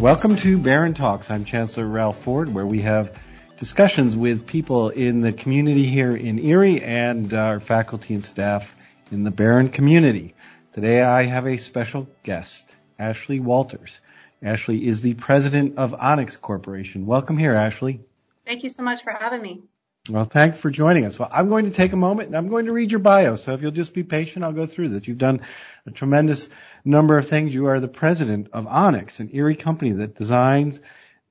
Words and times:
Welcome 0.00 0.36
to 0.36 0.56
Behrend 0.56 0.96
Talks. 0.96 1.30
I'm 1.30 1.44
Chancellor 1.44 1.86
Ralph 1.86 2.22
Ford, 2.22 2.54
where 2.54 2.64
we 2.64 2.80
have 2.80 3.20
discussions 3.58 4.16
with 4.16 4.46
people 4.46 4.88
in 4.88 5.20
the 5.20 5.30
community 5.30 5.84
here 5.84 6.16
in 6.16 6.38
Erie 6.38 6.80
and 6.80 7.34
our 7.34 7.60
faculty 7.60 8.14
and 8.14 8.24
staff 8.24 8.74
in 9.12 9.24
the 9.24 9.30
Behrend 9.30 9.74
community. 9.74 10.34
Today 10.72 11.02
I 11.02 11.24
have 11.24 11.46
a 11.46 11.58
special 11.58 12.08
guest, 12.22 12.74
Ashley 12.98 13.40
Walters. 13.40 14.00
Ashley 14.42 14.86
is 14.86 15.02
the 15.02 15.12
president 15.12 15.76
of 15.76 15.92
Onex 15.92 16.40
Corporation. 16.40 17.04
Welcome 17.04 17.36
here, 17.36 17.54
Ashley. 17.54 18.00
Thank 18.46 18.62
you 18.62 18.70
so 18.70 18.82
much 18.82 19.02
for 19.02 19.12
having 19.12 19.42
me. 19.42 19.64
Well, 20.10 20.24
thanks 20.24 20.58
for 20.58 20.70
joining 20.70 21.04
us. 21.04 21.20
Well, 21.20 21.30
I'm 21.30 21.48
going 21.48 21.66
to 21.66 21.70
take 21.70 21.92
a 21.92 21.96
moment 21.96 22.28
and 22.28 22.36
I'm 22.36 22.48
going 22.48 22.66
to 22.66 22.72
read 22.72 22.90
your 22.90 22.98
bio. 22.98 23.36
So 23.36 23.52
if 23.52 23.62
you'll 23.62 23.70
just 23.70 23.94
be 23.94 24.02
patient, 24.02 24.44
I'll 24.44 24.52
go 24.52 24.66
through 24.66 24.88
this. 24.88 25.06
You've 25.06 25.18
done 25.18 25.42
a 25.86 25.92
tremendous 25.92 26.48
number 26.84 27.16
of 27.16 27.28
things. 27.28 27.54
You 27.54 27.66
are 27.66 27.78
the 27.78 27.86
president 27.86 28.48
of 28.52 28.64
Onex, 28.64 29.20
an 29.20 29.30
Erie 29.32 29.54
company 29.54 29.92
that 29.92 30.16
designs, 30.16 30.80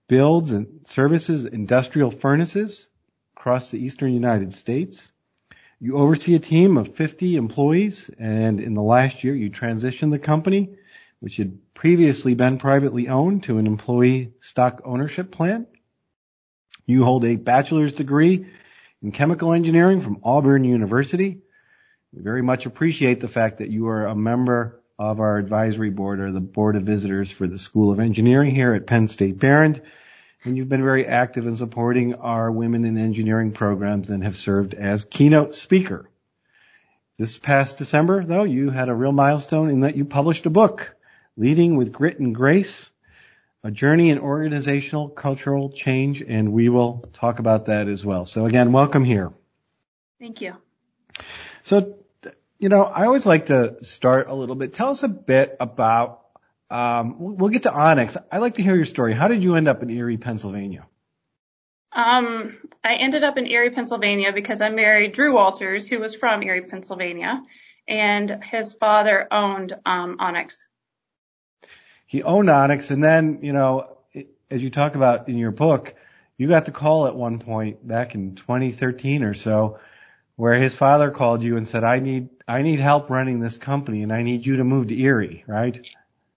builds 0.07 0.53
and 0.53 0.79
services 0.85 1.43
industrial 1.43 2.09
furnaces 2.09 2.87
across 3.35 3.69
the 3.69 3.83
eastern 3.83 4.13
United 4.13 4.53
States. 4.53 5.11
You 5.81 5.97
oversee 5.97 6.35
a 6.35 6.39
team 6.39 6.77
of 6.77 6.95
50 6.95 7.35
employees 7.35 8.09
and 8.17 8.61
in 8.61 8.75
the 8.75 8.81
last 8.81 9.25
year 9.25 9.35
you 9.35 9.49
transitioned 9.49 10.11
the 10.11 10.19
company, 10.19 10.69
which 11.19 11.35
had 11.35 11.73
previously 11.73 12.33
been 12.33 12.57
privately 12.57 13.09
owned 13.09 13.43
to 13.43 13.57
an 13.57 13.67
employee 13.67 14.31
stock 14.39 14.83
ownership 14.85 15.31
plan. 15.31 15.67
You 16.85 17.03
hold 17.03 17.25
a 17.25 17.35
bachelor's 17.35 17.91
degree 17.91 18.47
in 19.01 19.11
chemical 19.11 19.53
engineering 19.53 20.01
from 20.01 20.19
Auburn 20.23 20.63
University. 20.63 21.39
We 22.13 22.21
very 22.21 22.41
much 22.41 22.65
appreciate 22.65 23.19
the 23.19 23.27
fact 23.27 23.59
that 23.59 23.69
you 23.69 23.87
are 23.87 24.07
a 24.07 24.15
member 24.15 24.81
of 24.97 25.19
our 25.19 25.37
advisory 25.37 25.89
board 25.89 26.19
or 26.19 26.31
the 26.31 26.41
board 26.41 26.75
of 26.75 26.83
visitors 26.83 27.31
for 27.31 27.47
the 27.47 27.57
School 27.57 27.91
of 27.91 27.99
Engineering 27.99 28.53
here 28.53 28.73
at 28.73 28.87
Penn 28.87 29.07
State 29.07 29.39
Behrend. 29.39 29.81
And 30.43 30.57
you've 30.57 30.69
been 30.69 30.83
very 30.83 31.05
active 31.05 31.47
in 31.47 31.55
supporting 31.55 32.15
our 32.15 32.51
women 32.51 32.85
in 32.85 32.97
engineering 32.97 33.51
programs 33.51 34.09
and 34.09 34.23
have 34.23 34.35
served 34.35 34.73
as 34.73 35.05
keynote 35.05 35.55
speaker. 35.55 36.09
This 37.17 37.37
past 37.37 37.77
December, 37.77 38.23
though, 38.23 38.43
you 38.43 38.69
had 38.69 38.89
a 38.89 38.95
real 38.95 39.11
milestone 39.11 39.69
in 39.69 39.81
that 39.81 39.97
you 39.97 40.05
published 40.05 40.45
a 40.45 40.49
book, 40.49 40.95
Leading 41.35 41.75
with 41.75 41.91
Grit 41.91 42.19
and 42.19 42.33
Grace, 42.33 42.89
a 43.63 43.71
journey 43.71 44.09
in 44.09 44.19
organizational 44.19 45.09
cultural 45.09 45.69
change, 45.69 46.21
and 46.21 46.53
we 46.53 46.69
will 46.69 47.05
talk 47.13 47.39
about 47.39 47.65
that 47.65 47.87
as 47.87 48.05
well. 48.05 48.25
So 48.25 48.45
again, 48.45 48.71
welcome 48.71 49.03
here. 49.03 49.31
Thank 50.19 50.41
you. 50.41 50.55
So, 51.63 51.97
you 52.57 52.69
know, 52.69 52.83
I 52.83 53.05
always 53.05 53.25
like 53.25 53.47
to 53.47 53.83
start 53.83 54.29
a 54.29 54.33
little 54.33 54.55
bit. 54.55 54.73
Tell 54.73 54.89
us 54.89 55.03
a 55.03 55.07
bit 55.09 55.57
about, 55.59 56.25
um, 56.69 57.15
we'll 57.37 57.49
get 57.49 57.63
to 57.63 57.71
Onex. 57.71 58.17
I'd 58.31 58.39
like 58.39 58.55
to 58.55 58.63
hear 58.63 58.75
your 58.75 58.85
story. 58.85 59.13
How 59.13 59.27
did 59.27 59.43
you 59.43 59.55
end 59.55 59.67
up 59.67 59.83
in 59.83 59.89
Erie, 59.89 60.17
Pennsylvania? 60.17 60.85
Um, 61.91 62.57
I 62.83 62.95
ended 62.95 63.23
up 63.23 63.37
in 63.37 63.47
Erie, 63.47 63.71
Pennsylvania 63.71 64.31
because 64.31 64.61
I 64.61 64.69
married 64.69 65.13
Drew 65.13 65.33
Walters, 65.33 65.87
who 65.87 65.99
was 65.99 66.15
from 66.15 66.43
Erie, 66.43 66.61
Pennsylvania, 66.61 67.41
and 67.87 68.43
his 68.43 68.73
father 68.73 69.27
owned 69.31 69.73
um, 69.85 70.17
Onex 70.17 70.53
he 72.09 72.23
owned 72.23 72.49
Onex, 72.49 72.89
and 72.89 73.03
then 73.03 73.37
you 73.43 73.53
know, 73.53 73.97
as 74.49 74.63
you 74.63 74.71
talk 74.71 74.95
about 74.95 75.29
in 75.29 75.37
your 75.37 75.51
book, 75.51 75.93
you 76.37 76.47
got 76.47 76.65
the 76.65 76.71
call 76.71 77.05
at 77.05 77.15
one 77.15 77.37
point 77.37 77.87
back 77.87 78.15
in 78.15 78.33
2013 78.33 79.21
or 79.21 79.35
so, 79.35 79.77
where 80.35 80.55
his 80.55 80.75
father 80.75 81.11
called 81.11 81.43
you 81.43 81.55
and 81.55 81.67
said, 81.67 81.83
"I 81.83 81.99
need 81.99 82.29
I 82.47 82.63
need 82.63 82.79
help 82.79 83.11
running 83.11 83.39
this 83.39 83.57
company, 83.57 84.01
and 84.01 84.11
I 84.11 84.23
need 84.23 84.43
you 84.43 84.55
to 84.55 84.63
move 84.63 84.87
to 84.87 84.99
Erie," 84.99 85.43
right? 85.45 85.79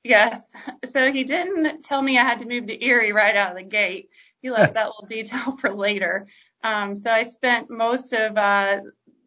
Yes. 0.04 0.52
So 0.84 1.10
he 1.10 1.24
didn't 1.24 1.84
tell 1.84 2.02
me 2.02 2.18
I 2.18 2.24
had 2.24 2.40
to 2.40 2.46
move 2.46 2.66
to 2.66 2.84
Erie 2.84 3.12
right 3.12 3.34
out 3.34 3.52
of 3.52 3.56
the 3.56 3.62
gate. 3.62 4.10
He 4.42 4.50
left 4.50 4.74
that 4.74 4.88
little 4.88 5.06
detail 5.08 5.56
for 5.58 5.72
later. 5.72 6.26
Um, 6.62 6.98
so 6.98 7.10
I 7.10 7.22
spent 7.22 7.70
most 7.70 8.12
of 8.12 8.36
uh, 8.36 8.80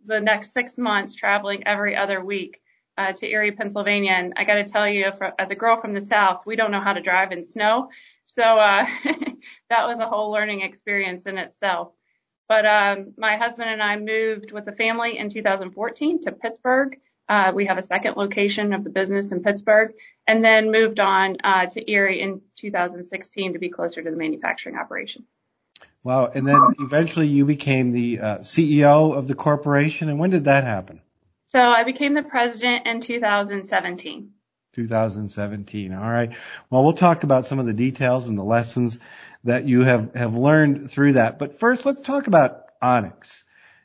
the 0.06 0.22
next 0.22 0.54
six 0.54 0.78
months 0.78 1.16
traveling 1.16 1.66
every 1.66 1.96
other 1.96 2.24
week 2.24 2.62
uh, 2.98 3.12
to 3.14 3.28
Erie, 3.28 3.52
Pennsylvania. 3.52 4.12
And 4.12 4.34
I 4.38 4.44
got 4.44 4.56
to 4.56 4.64
tell 4.64 4.88
you, 4.88 5.12
as 5.38 5.50
a 5.50 5.56
girl 5.56 5.80
from 5.80 5.94
the 5.94 6.02
South, 6.02 6.46
we 6.46 6.56
don't 6.56 6.72
know 6.72 6.82
how 6.82 6.94
to 6.94 7.02
drive 7.02 7.32
in 7.32 7.44
snow. 7.44 7.90
So 8.26 8.44
uh, 8.44 8.86
that 9.70 9.88
was 9.88 10.00
a 10.00 10.08
whole 10.08 10.32
learning 10.32 10.62
experience 10.62 11.26
in 11.26 11.38
itself. 11.38 11.92
But 12.48 12.66
um, 12.66 13.14
my 13.18 13.38
husband 13.38 13.70
and 13.70 13.82
I 13.82 13.98
moved 13.98 14.52
with 14.52 14.66
the 14.66 14.72
family 14.72 15.18
in 15.18 15.30
2014 15.30 16.22
to 16.22 16.32
Pittsburgh. 16.32 17.00
Uh, 17.28 17.52
we 17.56 17.66
have 17.66 17.80
a 17.80 17.84
second 17.84 18.18
location 18.18 18.72
of 18.74 18.84
the 18.84 18.92
business 18.92 19.32
in 19.32 19.42
Pittsburgh, 19.42 19.94
and 20.28 20.46
then 20.46 20.72
moved 20.72 21.00
on 21.00 21.38
uh, 21.44 21.66
to 21.66 21.92
Erie 21.92 22.22
in 22.22 22.42
2016 22.56 23.54
to 23.54 23.60
be 23.60 23.70
closer 23.70 24.04
to 24.04 24.12
the 24.12 24.16
manufacturing 24.16 24.78
operation. 24.78 25.26
Wow! 26.04 26.28
And 26.28 26.46
then 26.46 26.62
eventually 26.80 27.26
you 27.26 27.46
became 27.46 27.90
the 27.90 28.20
uh, 28.20 28.38
CEO 28.40 29.18
of 29.18 29.28
the 29.28 29.34
corporation. 29.34 30.08
And 30.08 30.20
when 30.20 30.30
did 30.30 30.44
that 30.44 30.64
happen? 30.64 31.02
So 31.56 31.62
I 31.62 31.86
became 31.86 32.14
the 32.14 32.22
president 32.22 32.86
in 32.86 33.00
2017. 33.00 34.30
2017. 34.74 35.94
All 35.94 36.02
right. 36.02 36.36
Well, 36.70 36.84
we'll 36.84 36.92
talk 36.92 37.24
about 37.24 37.46
some 37.46 37.60
of 37.60 37.66
the 37.66 37.72
details 37.72 38.28
and 38.28 38.38
the 38.38 38.44
lessons 38.44 39.00
that 39.46 39.66
you 39.66 39.86
have, 39.86 40.14
have 40.16 40.36
learned 40.36 40.92
through 40.92 41.14
that. 41.14 41.40
But 41.40 41.58
first, 41.58 41.86
let's 41.86 42.02
talk 42.02 42.28
about 42.28 42.78
Onex. 42.84 43.44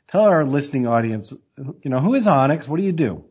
Tell 0.09 0.25
our 0.25 0.43
listening 0.43 0.85
audience, 0.85 1.31
you 1.31 1.89
know, 1.89 1.99
who 1.99 2.13
is 2.13 2.27
Onex? 2.27 2.67
What 2.67 2.75
do 2.75 2.83
you 2.83 2.91
do? 2.91 3.23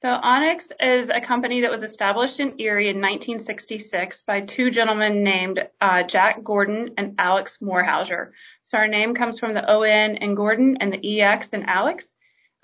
So 0.00 0.08
Onex 0.08 0.72
is 0.80 1.08
a 1.08 1.20
company 1.20 1.60
that 1.60 1.70
was 1.70 1.84
established 1.84 2.40
in 2.40 2.58
Erie 2.58 2.88
in 2.88 2.96
1966 2.96 4.24
by 4.24 4.40
two 4.40 4.72
gentlemen 4.72 5.22
named 5.22 5.60
uh, 5.80 6.02
Jack 6.02 6.42
Gordon 6.42 6.94
and 6.98 7.14
Alex 7.18 7.58
Morehauser. 7.62 8.30
So 8.64 8.78
our 8.78 8.88
name 8.88 9.14
comes 9.14 9.38
from 9.38 9.54
the 9.54 9.70
O-N 9.70 10.16
and 10.16 10.36
Gordon 10.36 10.78
and 10.80 10.92
the 10.92 11.22
EX 11.22 11.50
and 11.52 11.68
Alex. 11.68 12.04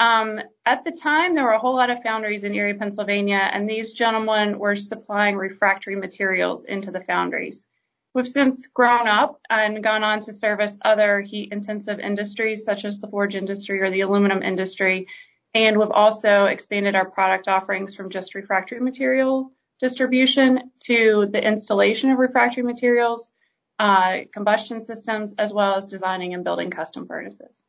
Um, 0.00 0.40
at 0.64 0.82
the 0.82 0.92
time, 0.92 1.34
there 1.34 1.44
were 1.44 1.52
a 1.52 1.58
whole 1.58 1.76
lot 1.76 1.90
of 1.90 2.02
foundries 2.02 2.42
in 2.42 2.54
Erie, 2.54 2.72
Pennsylvania, 2.72 3.50
and 3.52 3.68
these 3.68 3.92
gentlemen 3.92 4.58
were 4.58 4.74
supplying 4.74 5.36
refractory 5.36 5.94
materials 5.94 6.64
into 6.64 6.90
the 6.90 7.02
foundries. 7.02 7.66
We've 8.14 8.26
since 8.26 8.66
grown 8.66 9.06
up 9.06 9.40
and 9.50 9.84
gone 9.84 10.02
on 10.02 10.20
to 10.20 10.32
service 10.32 10.76
other 10.82 11.20
heat 11.20 11.52
intensive 11.52 12.00
industries 12.00 12.64
such 12.64 12.86
as 12.86 12.98
the 12.98 13.08
forge 13.08 13.36
industry 13.36 13.82
or 13.82 13.90
the 13.90 14.00
aluminum 14.00 14.42
industry. 14.42 15.06
And 15.52 15.78
we've 15.78 15.90
also 15.90 16.46
expanded 16.46 16.94
our 16.94 17.10
product 17.10 17.46
offerings 17.46 17.94
from 17.94 18.08
just 18.08 18.34
refractory 18.34 18.80
material 18.80 19.52
distribution 19.80 20.70
to 20.84 21.28
the 21.30 21.46
installation 21.46 22.10
of 22.10 22.18
refractory 22.18 22.62
materials, 22.62 23.32
uh, 23.78 24.20
combustion 24.32 24.80
systems, 24.80 25.34
as 25.38 25.52
well 25.52 25.74
as 25.74 25.84
designing 25.84 26.32
and 26.32 26.42
building 26.42 26.70
custom 26.70 27.06
furnaces. 27.06 27.60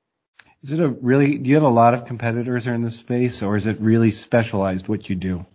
Is 0.63 0.71
it 0.71 0.79
a 0.79 0.89
really, 0.89 1.37
do 1.37 1.49
you 1.49 1.55
have 1.55 1.63
a 1.63 1.69
lot 1.69 1.93
of 1.93 2.05
competitors 2.05 2.67
in 2.67 2.81
this 2.81 2.97
space 2.97 3.41
or 3.41 3.57
is 3.57 3.65
it 3.65 3.79
really 3.79 4.11
specialized 4.11 4.87
what 4.87 5.09
you 5.09 5.15
do? 5.15 5.45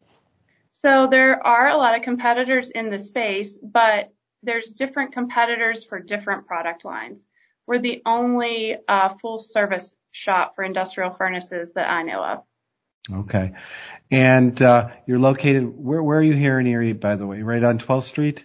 So 0.73 1.07
there 1.11 1.45
are 1.47 1.69
a 1.69 1.77
lot 1.77 1.97
of 1.97 2.03
competitors 2.03 2.71
in 2.71 2.91
the 2.91 2.99
space, 2.99 3.59
but 3.59 4.13
there's 4.43 4.67
different 4.71 5.13
competitors 5.13 5.85
for 5.85 6.01
different 6.01 6.47
product 6.47 6.85
lines. 6.85 7.27
We're 7.67 7.79
the 7.79 8.03
only 8.05 8.77
uh, 8.89 9.15
full 9.21 9.39
service 9.39 9.97
shop 10.11 10.55
for 10.55 10.65
industrial 10.65 11.13
furnaces 11.13 11.73
that 11.75 11.89
I 11.89 12.03
know 12.03 12.23
of. 12.23 12.43
Okay. 13.21 13.53
And 14.11 14.61
uh, 14.61 14.91
you're 15.07 15.19
located, 15.19 15.65
where, 15.65 16.03
where 16.03 16.19
are 16.19 16.23
you 16.23 16.35
here 16.35 16.59
in 16.59 16.67
Erie, 16.67 16.93
by 16.93 17.17
the 17.17 17.27
way? 17.27 17.43
Right 17.43 17.63
on 17.63 17.79
12th 17.79 18.05
Street? 18.05 18.45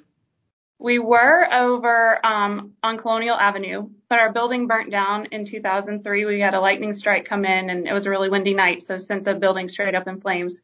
We 0.82 0.98
were 0.98 1.48
over 1.54 2.26
um, 2.26 2.72
on 2.82 2.98
Colonial 2.98 3.38
Avenue, 3.38 3.88
but 4.10 4.18
our 4.18 4.34
building 4.34 4.66
burnt 4.66 4.90
down 4.90 5.28
in 5.28 5.46
2003. 5.46 6.26
We 6.26 6.40
had 6.40 6.56
a 6.56 6.60
lightning 6.60 6.92
strike 6.92 7.26
come 7.26 7.46
in, 7.46 7.70
and 7.70 7.88
it 7.88 7.94
was 7.94 8.08
a 8.08 8.10
really 8.10 8.30
windy 8.30 8.56
night, 8.56 8.82
so 8.82 8.98
sent 8.98 9.24
the 9.24 9.36
building 9.36 9.68
straight 9.68 9.94
up 9.94 10.08
in 10.08 10.20
flames. 10.20 10.60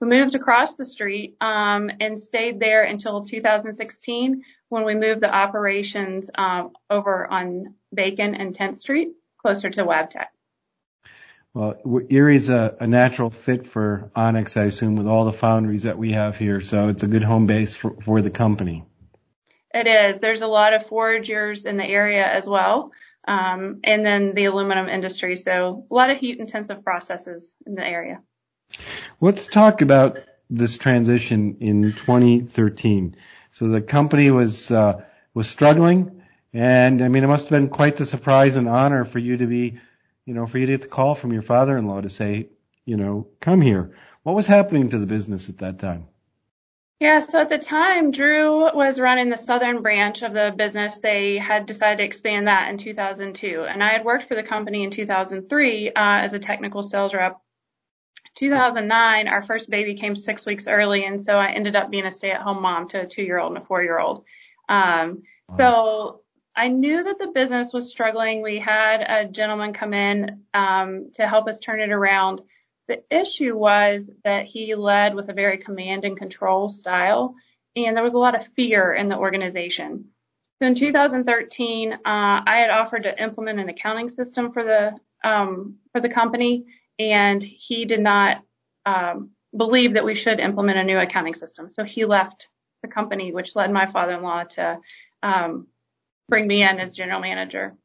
We 0.00 0.08
moved 0.08 0.34
across 0.34 0.76
the 0.76 0.86
street 0.86 1.36
um, 1.42 1.90
and 2.00 2.18
stayed 2.18 2.58
there 2.58 2.84
until 2.84 3.22
2016 3.22 4.44
when 4.70 4.84
we 4.86 4.94
moved 4.94 5.20
the 5.20 5.30
operations 5.30 6.30
um, 6.36 6.70
over 6.88 7.30
on 7.30 7.74
Bacon 7.92 8.34
and 8.34 8.56
10th 8.56 8.78
Street, 8.78 9.10
closer 9.42 9.68
to 9.68 9.84
Wabtec. 9.84 10.28
Well, 11.52 11.74
Erie's 12.08 12.48
a, 12.48 12.78
a 12.80 12.86
natural 12.86 13.28
fit 13.28 13.66
for 13.66 14.10
Onex, 14.16 14.56
I 14.56 14.64
assume, 14.64 14.96
with 14.96 15.06
all 15.06 15.26
the 15.26 15.34
foundries 15.34 15.82
that 15.82 15.98
we 15.98 16.12
have 16.12 16.38
here. 16.38 16.62
So 16.62 16.88
it's 16.88 17.02
a 17.02 17.08
good 17.08 17.24
home 17.24 17.46
base 17.46 17.76
for, 17.76 18.00
for 18.00 18.22
the 18.22 18.30
company. 18.30 18.86
It 19.72 19.86
is. 19.86 20.18
There's 20.18 20.42
a 20.42 20.46
lot 20.46 20.72
of 20.72 20.86
foragers 20.86 21.64
in 21.66 21.76
the 21.76 21.84
area 21.84 22.26
as 22.26 22.46
well. 22.46 22.92
Um, 23.26 23.80
and 23.84 24.04
then 24.04 24.34
the 24.34 24.46
aluminum 24.46 24.88
industry. 24.88 25.36
So 25.36 25.86
a 25.90 25.94
lot 25.94 26.10
of 26.10 26.18
heat 26.18 26.38
intensive 26.38 26.82
processes 26.82 27.54
in 27.66 27.74
the 27.74 27.84
area. 27.84 28.18
Let's 29.20 29.46
talk 29.46 29.82
about 29.82 30.18
this 30.48 30.78
transition 30.78 31.58
in 31.60 31.82
2013. 31.82 33.16
So 33.52 33.68
the 33.68 33.82
company 33.82 34.30
was, 34.30 34.70
uh, 34.70 35.04
was 35.34 35.48
struggling 35.48 36.20
and 36.52 37.02
I 37.02 37.08
mean, 37.08 37.22
it 37.22 37.28
must 37.28 37.44
have 37.44 37.50
been 37.50 37.68
quite 37.68 37.96
the 37.96 38.06
surprise 38.06 38.56
and 38.56 38.68
honor 38.68 39.04
for 39.04 39.18
you 39.18 39.36
to 39.36 39.46
be, 39.46 39.78
you 40.26 40.34
know, 40.34 40.46
for 40.46 40.58
you 40.58 40.66
to 40.66 40.72
get 40.72 40.82
the 40.82 40.88
call 40.88 41.14
from 41.14 41.32
your 41.32 41.42
father-in-law 41.42 42.00
to 42.02 42.10
say, 42.10 42.48
you 42.84 42.96
know, 42.96 43.28
come 43.40 43.60
here. 43.60 43.94
What 44.22 44.34
was 44.34 44.46
happening 44.46 44.90
to 44.90 44.98
the 44.98 45.06
business 45.06 45.48
at 45.48 45.58
that 45.58 45.78
time? 45.78 46.08
Yeah, 47.00 47.20
so 47.20 47.40
at 47.40 47.48
the 47.48 47.56
time, 47.56 48.10
Drew 48.10 48.74
was 48.74 49.00
running 49.00 49.30
the 49.30 49.36
southern 49.36 49.80
branch 49.80 50.20
of 50.20 50.34
the 50.34 50.52
business. 50.54 50.98
They 50.98 51.38
had 51.38 51.64
decided 51.64 51.96
to 51.96 52.04
expand 52.04 52.46
that 52.46 52.68
in 52.68 52.76
2002, 52.76 53.64
and 53.66 53.82
I 53.82 53.92
had 53.92 54.04
worked 54.04 54.28
for 54.28 54.34
the 54.34 54.42
company 54.42 54.84
in 54.84 54.90
2003 54.90 55.88
uh, 55.88 55.92
as 55.96 56.34
a 56.34 56.38
technical 56.38 56.82
sales 56.82 57.14
rep. 57.14 57.40
2009, 58.36 59.28
our 59.28 59.42
first 59.42 59.70
baby 59.70 59.94
came 59.94 60.14
six 60.14 60.44
weeks 60.44 60.68
early, 60.68 61.06
and 61.06 61.18
so 61.18 61.32
I 61.32 61.52
ended 61.52 61.74
up 61.74 61.90
being 61.90 62.04
a 62.04 62.10
stay-at-home 62.10 62.60
mom 62.60 62.86
to 62.88 63.00
a 63.00 63.06
two-year-old 63.06 63.54
and 63.54 63.62
a 63.62 63.66
four-year-old. 63.66 64.22
Um, 64.68 65.22
wow. 65.48 65.56
So 65.56 66.20
I 66.54 66.68
knew 66.68 67.02
that 67.02 67.18
the 67.18 67.28
business 67.28 67.72
was 67.72 67.90
struggling. 67.90 68.42
We 68.42 68.58
had 68.58 69.00
a 69.00 69.26
gentleman 69.26 69.72
come 69.72 69.94
in 69.94 70.42
um, 70.52 71.12
to 71.14 71.26
help 71.26 71.48
us 71.48 71.60
turn 71.60 71.80
it 71.80 71.92
around 71.92 72.42
the 72.90 73.16
issue 73.16 73.56
was 73.56 74.10
that 74.24 74.46
he 74.46 74.74
led 74.74 75.14
with 75.14 75.28
a 75.28 75.32
very 75.32 75.58
command 75.58 76.04
and 76.04 76.18
control 76.18 76.68
style, 76.68 77.36
and 77.76 77.96
there 77.96 78.02
was 78.02 78.14
a 78.14 78.18
lot 78.18 78.34
of 78.34 78.48
fear 78.56 78.94
in 78.94 79.08
the 79.08 79.16
organization. 79.16 80.06
So 80.60 80.66
in 80.66 80.74
2013, 80.74 81.92
uh, 81.92 81.98
I 82.04 82.42
had 82.56 82.70
offered 82.70 83.04
to 83.04 83.22
implement 83.22 83.60
an 83.60 83.68
accounting 83.68 84.08
system 84.08 84.52
for 84.52 84.64
the 84.64 84.90
um, 85.26 85.76
for 85.92 86.00
the 86.00 86.08
company, 86.08 86.64
and 86.98 87.40
he 87.40 87.84
did 87.84 88.00
not 88.00 88.38
um, 88.84 89.30
believe 89.56 89.94
that 89.94 90.04
we 90.04 90.16
should 90.16 90.40
implement 90.40 90.78
a 90.78 90.84
new 90.84 90.98
accounting 90.98 91.34
system. 91.34 91.70
So 91.70 91.84
he 91.84 92.04
left 92.04 92.48
the 92.82 92.88
company, 92.88 93.32
which 93.32 93.54
led 93.54 93.70
my 93.70 93.90
father-in-law 93.92 94.44
to 94.56 94.78
um, 95.22 95.68
bring 96.28 96.48
me 96.48 96.64
in 96.64 96.80
as 96.80 96.96
general 96.96 97.20
manager. 97.20 97.76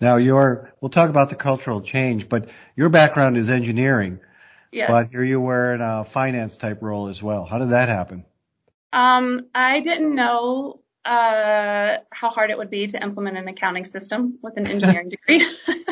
Now 0.00 0.16
your, 0.16 0.72
we'll 0.80 0.90
talk 0.90 1.10
about 1.10 1.30
the 1.30 1.36
cultural 1.36 1.80
change, 1.80 2.28
but 2.28 2.48
your 2.76 2.88
background 2.88 3.36
is 3.36 3.48
engineering. 3.48 4.20
Yes. 4.72 4.90
But 4.90 5.08
here 5.08 5.22
you 5.22 5.40
were 5.40 5.72
in 5.72 5.80
a 5.80 6.04
finance 6.04 6.56
type 6.56 6.82
role 6.82 7.08
as 7.08 7.22
well. 7.22 7.44
How 7.44 7.58
did 7.58 7.70
that 7.70 7.88
happen? 7.88 8.24
Um, 8.92 9.46
I 9.54 9.80
didn't 9.80 10.14
know 10.14 10.80
uh, 11.04 11.98
how 12.10 12.30
hard 12.30 12.50
it 12.50 12.58
would 12.58 12.70
be 12.70 12.86
to 12.88 13.00
implement 13.00 13.36
an 13.36 13.46
accounting 13.46 13.84
system 13.84 14.38
with 14.42 14.56
an 14.56 14.66
engineering 14.66 15.08
degree. 15.28 15.46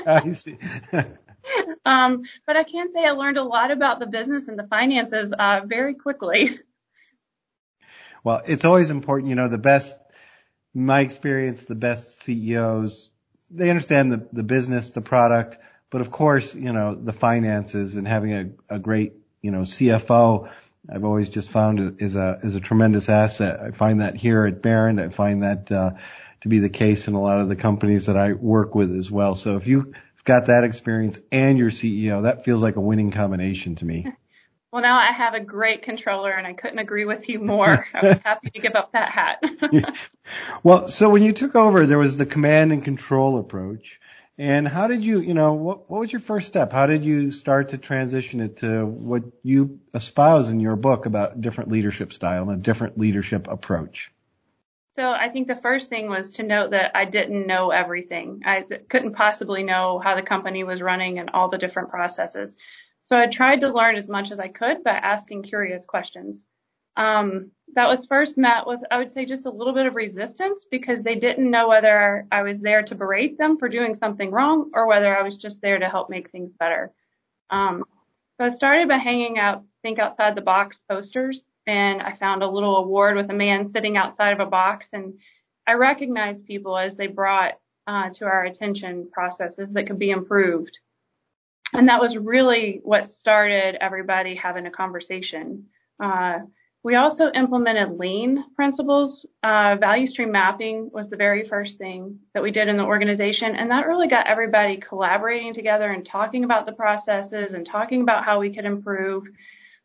I 0.04 0.32
see. 0.32 0.58
um, 1.84 2.22
but 2.46 2.56
I 2.56 2.64
can 2.64 2.88
say 2.88 3.04
I 3.04 3.12
learned 3.12 3.38
a 3.38 3.44
lot 3.44 3.70
about 3.70 4.00
the 4.00 4.06
business 4.06 4.48
and 4.48 4.58
the 4.58 4.66
finances 4.66 5.32
uh, 5.32 5.60
very 5.64 5.94
quickly. 5.94 6.58
Well, 8.24 8.42
it's 8.46 8.64
always 8.64 8.90
important, 8.90 9.28
you 9.30 9.34
know, 9.34 9.48
the 9.48 9.58
best, 9.58 9.96
my 10.74 11.00
experience, 11.00 11.64
the 11.64 11.74
best 11.74 12.22
CEOs 12.22 13.11
they 13.52 13.70
understand 13.70 14.12
the, 14.12 14.28
the 14.32 14.42
business, 14.42 14.90
the 14.90 15.00
product, 15.00 15.58
but 15.90 16.00
of 16.00 16.10
course, 16.10 16.54
you 16.54 16.72
know, 16.72 16.94
the 16.94 17.12
finances 17.12 17.96
and 17.96 18.08
having 18.08 18.32
a, 18.32 18.74
a 18.76 18.78
great, 18.78 19.14
you 19.42 19.50
know, 19.50 19.60
CFO, 19.60 20.50
I've 20.92 21.04
always 21.04 21.28
just 21.28 21.50
found 21.50 22.00
is 22.00 22.16
a, 22.16 22.40
is 22.42 22.54
a 22.54 22.60
tremendous 22.60 23.08
asset. 23.08 23.60
I 23.60 23.70
find 23.70 24.00
that 24.00 24.16
here 24.16 24.46
at 24.46 24.62
Behrend. 24.62 25.00
I 25.00 25.10
find 25.10 25.42
that, 25.42 25.70
uh, 25.70 25.90
to 26.40 26.48
be 26.48 26.58
the 26.58 26.70
case 26.70 27.06
in 27.06 27.14
a 27.14 27.20
lot 27.20 27.38
of 27.38 27.48
the 27.48 27.56
companies 27.56 28.06
that 28.06 28.16
I 28.16 28.32
work 28.32 28.74
with 28.74 28.96
as 28.96 29.10
well. 29.10 29.34
So 29.36 29.56
if 29.56 29.66
you've 29.66 29.94
got 30.24 30.46
that 30.46 30.64
experience 30.64 31.18
and 31.30 31.56
your 31.56 31.70
CEO, 31.70 32.24
that 32.24 32.44
feels 32.44 32.62
like 32.62 32.76
a 32.76 32.80
winning 32.80 33.12
combination 33.12 33.76
to 33.76 33.84
me. 33.84 34.06
Well, 34.72 34.80
now 34.80 34.98
I 34.98 35.12
have 35.12 35.34
a 35.34 35.40
great 35.40 35.82
controller 35.82 36.30
and 36.30 36.46
I 36.46 36.54
couldn't 36.54 36.78
agree 36.78 37.04
with 37.04 37.28
you 37.28 37.38
more. 37.38 37.86
I 37.94 38.06
was 38.06 38.18
happy 38.24 38.50
to 38.50 38.60
give 38.60 38.74
up 38.74 38.92
that 38.92 39.10
hat. 39.10 39.44
well, 40.62 40.88
so 40.88 41.10
when 41.10 41.22
you 41.22 41.32
took 41.32 41.54
over, 41.54 41.86
there 41.86 41.98
was 41.98 42.16
the 42.16 42.24
command 42.24 42.72
and 42.72 42.82
control 42.82 43.38
approach. 43.38 44.00
And 44.38 44.66
how 44.66 44.88
did 44.88 45.04
you, 45.04 45.20
you 45.20 45.34
know, 45.34 45.52
what, 45.52 45.90
what 45.90 46.00
was 46.00 46.10
your 46.10 46.22
first 46.22 46.46
step? 46.46 46.72
How 46.72 46.86
did 46.86 47.04
you 47.04 47.30
start 47.30 47.68
to 47.68 47.78
transition 47.78 48.40
it 48.40 48.56
to 48.58 48.86
what 48.86 49.24
you 49.42 49.78
espouse 49.94 50.48
in 50.48 50.58
your 50.58 50.74
book 50.74 51.04
about 51.04 51.38
different 51.38 51.70
leadership 51.70 52.14
style 52.14 52.48
and 52.48 52.58
a 52.58 52.62
different 52.62 52.98
leadership 52.98 53.48
approach? 53.48 54.10
So 54.94 55.10
I 55.10 55.28
think 55.28 55.48
the 55.48 55.56
first 55.56 55.90
thing 55.90 56.08
was 56.08 56.32
to 56.32 56.42
note 56.42 56.70
that 56.70 56.92
I 56.94 57.04
didn't 57.04 57.46
know 57.46 57.70
everything. 57.70 58.40
I 58.46 58.62
couldn't 58.88 59.12
possibly 59.12 59.62
know 59.62 59.98
how 60.02 60.16
the 60.16 60.22
company 60.22 60.64
was 60.64 60.80
running 60.80 61.18
and 61.18 61.30
all 61.30 61.50
the 61.50 61.58
different 61.58 61.90
processes. 61.90 62.56
So 63.02 63.16
I 63.16 63.26
tried 63.26 63.60
to 63.60 63.72
learn 63.72 63.96
as 63.96 64.08
much 64.08 64.30
as 64.30 64.38
I 64.38 64.48
could 64.48 64.84
by 64.84 64.92
asking 64.92 65.42
curious 65.42 65.84
questions. 65.84 66.44
Um, 66.96 67.50
that 67.74 67.88
was 67.88 68.06
first 68.06 68.36
met 68.36 68.66
with, 68.66 68.80
I 68.90 68.98
would 68.98 69.10
say, 69.10 69.24
just 69.24 69.46
a 69.46 69.50
little 69.50 69.72
bit 69.72 69.86
of 69.86 69.96
resistance 69.96 70.66
because 70.70 71.02
they 71.02 71.14
didn't 71.14 71.50
know 71.50 71.68
whether 71.68 72.26
I 72.30 72.42
was 72.42 72.60
there 72.60 72.82
to 72.82 72.94
berate 72.94 73.38
them 73.38 73.56
for 73.58 73.68
doing 73.68 73.94
something 73.94 74.30
wrong 74.30 74.70
or 74.74 74.86
whether 74.86 75.16
I 75.16 75.22
was 75.22 75.36
just 75.36 75.60
there 75.62 75.78
to 75.78 75.88
help 75.88 76.10
make 76.10 76.30
things 76.30 76.52
better. 76.58 76.92
Um, 77.50 77.84
so 78.36 78.46
I 78.46 78.50
started 78.50 78.88
by 78.88 78.98
hanging 78.98 79.38
out 79.38 79.64
Think 79.82 79.98
Outside 79.98 80.34
the 80.34 80.42
Box 80.42 80.78
posters 80.88 81.42
and 81.66 82.02
I 82.02 82.16
found 82.16 82.42
a 82.42 82.48
little 82.48 82.76
award 82.76 83.16
with 83.16 83.30
a 83.30 83.34
man 83.34 83.70
sitting 83.70 83.96
outside 83.96 84.32
of 84.32 84.40
a 84.40 84.50
box 84.50 84.86
and 84.92 85.14
I 85.66 85.74
recognized 85.74 86.46
people 86.46 86.76
as 86.76 86.96
they 86.96 87.06
brought 87.06 87.54
uh, 87.86 88.10
to 88.10 88.24
our 88.24 88.44
attention 88.44 89.08
processes 89.12 89.68
that 89.72 89.86
could 89.86 89.98
be 89.98 90.10
improved. 90.10 90.78
And 91.72 91.88
that 91.88 92.00
was 92.00 92.16
really 92.16 92.80
what 92.82 93.12
started 93.12 93.76
everybody 93.80 94.34
having 94.34 94.66
a 94.66 94.70
conversation. 94.70 95.66
Uh, 96.02 96.40
we 96.84 96.96
also 96.96 97.30
implemented 97.32 97.98
lean 97.98 98.44
principles. 98.56 99.24
Uh, 99.42 99.76
value 99.76 100.06
stream 100.06 100.32
mapping 100.32 100.90
was 100.92 101.08
the 101.08 101.16
very 101.16 101.46
first 101.46 101.78
thing 101.78 102.18
that 102.34 102.42
we 102.42 102.50
did 102.50 102.68
in 102.68 102.76
the 102.76 102.84
organization. 102.84 103.54
And 103.54 103.70
that 103.70 103.86
really 103.86 104.08
got 104.08 104.26
everybody 104.26 104.78
collaborating 104.78 105.54
together 105.54 105.92
and 105.92 106.04
talking 106.04 106.42
about 106.42 106.66
the 106.66 106.72
processes 106.72 107.54
and 107.54 107.64
talking 107.64 108.02
about 108.02 108.24
how 108.24 108.40
we 108.40 108.52
could 108.52 108.64
improve. 108.64 109.24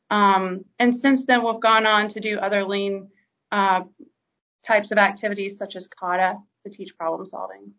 Um, 0.10 0.66
and 0.80 0.96
since 0.96 1.26
then, 1.26 1.44
we've 1.44 1.62
gone 1.62 1.86
on 1.86 2.10
to 2.10 2.20
do 2.20 2.40
other 2.40 2.64
lean 2.64 3.10
uh, 3.52 3.82
types 4.66 4.92
of 4.92 4.98
activities 4.98 5.58
such 5.58 5.76
as 5.76 5.88
kata 5.88 6.38
to 6.66 6.70
teach 6.70 6.98
problem 6.98 7.28
solving. 7.28 7.74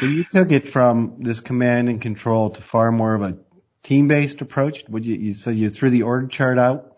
So 0.00 0.06
you 0.06 0.24
took 0.24 0.52
it 0.52 0.66
from 0.68 1.16
this 1.20 1.40
command 1.40 1.88
and 1.88 2.00
control 2.00 2.50
to 2.50 2.62
far 2.62 2.90
more 2.90 3.14
of 3.14 3.22
a 3.22 3.38
team-based 3.82 4.40
approach. 4.40 4.84
Would 4.88 5.04
you, 5.04 5.14
you 5.14 5.32
so 5.34 5.50
you 5.50 5.70
threw 5.70 5.90
the 5.90 6.02
org 6.02 6.30
chart 6.30 6.58
out? 6.58 6.96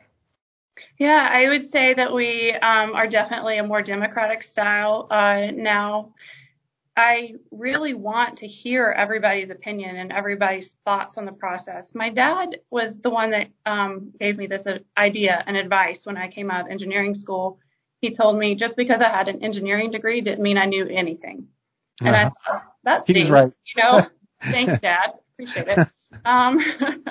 Yeah, 0.98 1.28
I 1.30 1.48
would 1.48 1.62
say 1.62 1.94
that 1.94 2.14
we 2.14 2.52
um, 2.52 2.94
are 2.94 3.06
definitely 3.06 3.58
a 3.58 3.64
more 3.64 3.82
democratic 3.82 4.42
style 4.42 5.08
uh, 5.10 5.50
now. 5.52 6.14
I 6.96 7.34
really 7.50 7.92
want 7.92 8.38
to 8.38 8.46
hear 8.46 8.90
everybody's 8.90 9.50
opinion 9.50 9.96
and 9.96 10.10
everybody's 10.10 10.70
thoughts 10.86 11.18
on 11.18 11.26
the 11.26 11.32
process. 11.32 11.94
My 11.94 12.08
dad 12.08 12.60
was 12.70 12.98
the 13.02 13.10
one 13.10 13.32
that 13.32 13.48
um, 13.66 14.12
gave 14.18 14.38
me 14.38 14.46
this 14.46 14.64
idea 14.96 15.42
and 15.46 15.58
advice 15.58 16.00
when 16.04 16.16
I 16.16 16.30
came 16.30 16.50
out 16.50 16.62
of 16.62 16.70
engineering 16.70 17.12
school. 17.12 17.58
He 18.00 18.14
told 18.14 18.38
me 18.38 18.54
just 18.54 18.76
because 18.76 19.02
I 19.02 19.10
had 19.10 19.28
an 19.28 19.44
engineering 19.44 19.90
degree 19.90 20.22
didn't 20.22 20.42
mean 20.42 20.56
I 20.56 20.64
knew 20.64 20.86
anything. 20.86 21.48
And 22.00 22.14
uh-huh. 22.14 22.30
I 22.30 22.50
thought, 22.50 22.64
that 22.84 23.30
right. 23.30 23.52
You 23.74 23.82
know, 23.82 24.06
thanks, 24.42 24.80
Dad. 24.80 25.14
Appreciate 25.34 25.68
it. 25.68 25.88
Um, 26.24 26.60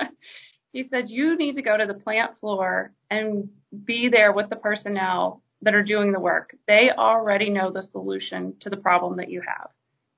he 0.74 0.84
said, 0.84 1.10
you 1.10 1.38
need 1.38 1.56
to 1.56 1.62
go 1.62 1.76
to 1.76 1.86
the 1.86 1.94
plant 1.94 2.40
floor 2.40 2.92
and 3.10 3.50
be 3.84 4.10
there 4.10 4.32
with 4.32 4.50
the 4.50 4.56
personnel 4.56 5.42
that 5.62 5.76
are 5.76 5.84
doing 5.84 6.12
the 6.12 6.20
work. 6.20 6.56
They 6.68 6.92
already 6.92 7.50
know 7.50 7.72
the 7.72 7.84
solution 7.84 8.56
to 8.62 8.70
the 8.70 8.78
problem 8.78 9.18
that 9.18 9.30
you 9.30 9.42
have. 9.42 9.70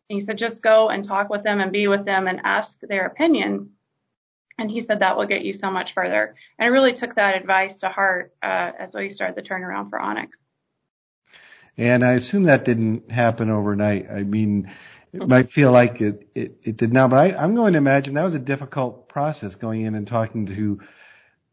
And 0.09 0.19
he 0.19 0.25
said, 0.25 0.37
just 0.37 0.61
go 0.61 0.89
and 0.89 1.03
talk 1.03 1.29
with 1.29 1.43
them 1.43 1.59
and 1.59 1.71
be 1.71 1.87
with 1.87 2.05
them 2.05 2.27
and 2.27 2.41
ask 2.43 2.77
their 2.81 3.05
opinion. 3.05 3.71
And 4.57 4.71
he 4.71 4.81
said 4.81 4.99
that 4.99 5.17
will 5.17 5.27
get 5.27 5.43
you 5.43 5.53
so 5.53 5.69
much 5.69 5.93
further. 5.93 6.35
And 6.57 6.65
I 6.65 6.69
really 6.69 6.93
took 6.93 7.15
that 7.15 7.35
advice 7.35 7.79
to 7.79 7.89
heart 7.89 8.33
uh, 8.41 8.71
as 8.79 8.93
we 8.93 9.09
started 9.09 9.35
the 9.35 9.47
turnaround 9.47 9.89
for 9.89 9.99
Onex. 9.99 10.29
And 11.77 12.03
I 12.03 12.13
assume 12.13 12.43
that 12.43 12.65
didn't 12.65 13.11
happen 13.11 13.49
overnight. 13.49 14.09
I 14.09 14.23
mean, 14.23 14.71
it 15.13 15.27
might 15.27 15.49
feel 15.49 15.71
like 15.71 16.01
it, 16.01 16.27
it, 16.33 16.57
it 16.63 16.77
did 16.77 16.91
not, 16.91 17.11
but 17.11 17.17
I, 17.17 17.37
I'm 17.37 17.55
going 17.55 17.73
to 17.73 17.77
imagine 17.77 18.15
that 18.15 18.23
was 18.23 18.35
a 18.35 18.39
difficult 18.39 19.07
process 19.07 19.55
going 19.55 19.81
in 19.81 19.95
and 19.95 20.07
talking 20.07 20.47
to 20.47 20.81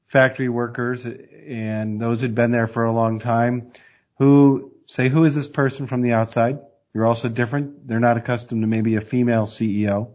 factory 0.06 0.48
workers 0.48 1.06
and 1.06 2.00
those 2.00 2.20
who'd 2.20 2.34
been 2.34 2.50
there 2.50 2.66
for 2.66 2.84
a 2.84 2.92
long 2.92 3.18
time 3.18 3.72
who 4.18 4.72
say, 4.86 5.08
who 5.08 5.24
is 5.24 5.34
this 5.34 5.48
person 5.48 5.86
from 5.86 6.02
the 6.02 6.12
outside? 6.12 6.58
You're 6.92 7.06
also 7.06 7.28
different. 7.28 7.86
They're 7.88 8.00
not 8.00 8.16
accustomed 8.16 8.62
to 8.62 8.66
maybe 8.68 8.94
a 8.94 9.00
female 9.00 9.44
CEO. 9.44 10.10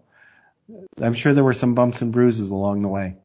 I'm 1.01 1.13
sure 1.13 1.33
there 1.33 1.43
were 1.43 1.53
some 1.53 1.75
bumps 1.75 2.01
and 2.01 2.11
bruises 2.11 2.49
along 2.49 2.81
the 2.81 2.87
way. 2.87 3.15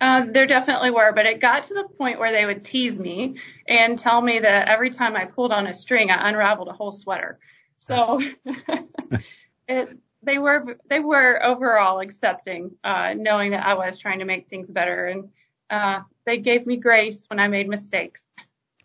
Uh, 0.00 0.22
there 0.32 0.46
definitely 0.46 0.90
were, 0.90 1.12
but 1.12 1.24
it 1.24 1.40
got 1.40 1.62
to 1.62 1.74
the 1.74 1.88
point 1.96 2.18
where 2.18 2.32
they 2.32 2.44
would 2.44 2.64
tease 2.64 2.98
me 2.98 3.36
and 3.68 3.98
tell 3.98 4.20
me 4.20 4.40
that 4.40 4.68
every 4.68 4.90
time 4.90 5.16
I 5.16 5.24
pulled 5.24 5.52
on 5.52 5.66
a 5.66 5.74
string, 5.74 6.10
I 6.10 6.28
unraveled 6.28 6.68
a 6.68 6.72
whole 6.72 6.92
sweater. 6.92 7.38
So 7.78 8.20
it, 9.68 9.98
they 10.22 10.38
were 10.38 10.78
they 10.88 11.00
were 11.00 11.42
overall 11.44 12.00
accepting, 12.00 12.72
uh, 12.82 13.14
knowing 13.16 13.52
that 13.52 13.64
I 13.64 13.74
was 13.74 13.98
trying 13.98 14.18
to 14.18 14.24
make 14.24 14.48
things 14.48 14.70
better, 14.70 15.06
and 15.06 15.28
uh, 15.70 16.00
they 16.26 16.38
gave 16.38 16.66
me 16.66 16.76
grace 16.76 17.24
when 17.28 17.38
I 17.38 17.48
made 17.48 17.68
mistakes. 17.68 18.22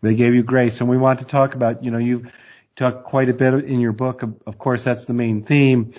They 0.01 0.15
gave 0.15 0.33
you 0.33 0.43
grace, 0.43 0.79
and 0.79 0.89
we 0.89 0.97
want 0.97 1.19
to 1.19 1.25
talk 1.25 1.55
about. 1.55 1.83
You 1.83 1.91
know, 1.91 1.97
you've 1.97 2.31
talked 2.75 3.05
quite 3.05 3.29
a 3.29 3.33
bit 3.33 3.65
in 3.65 3.79
your 3.79 3.93
book. 3.93 4.23
Of, 4.23 4.35
of 4.45 4.57
course, 4.57 4.83
that's 4.83 5.05
the 5.05 5.13
main 5.13 5.43
theme 5.43 5.93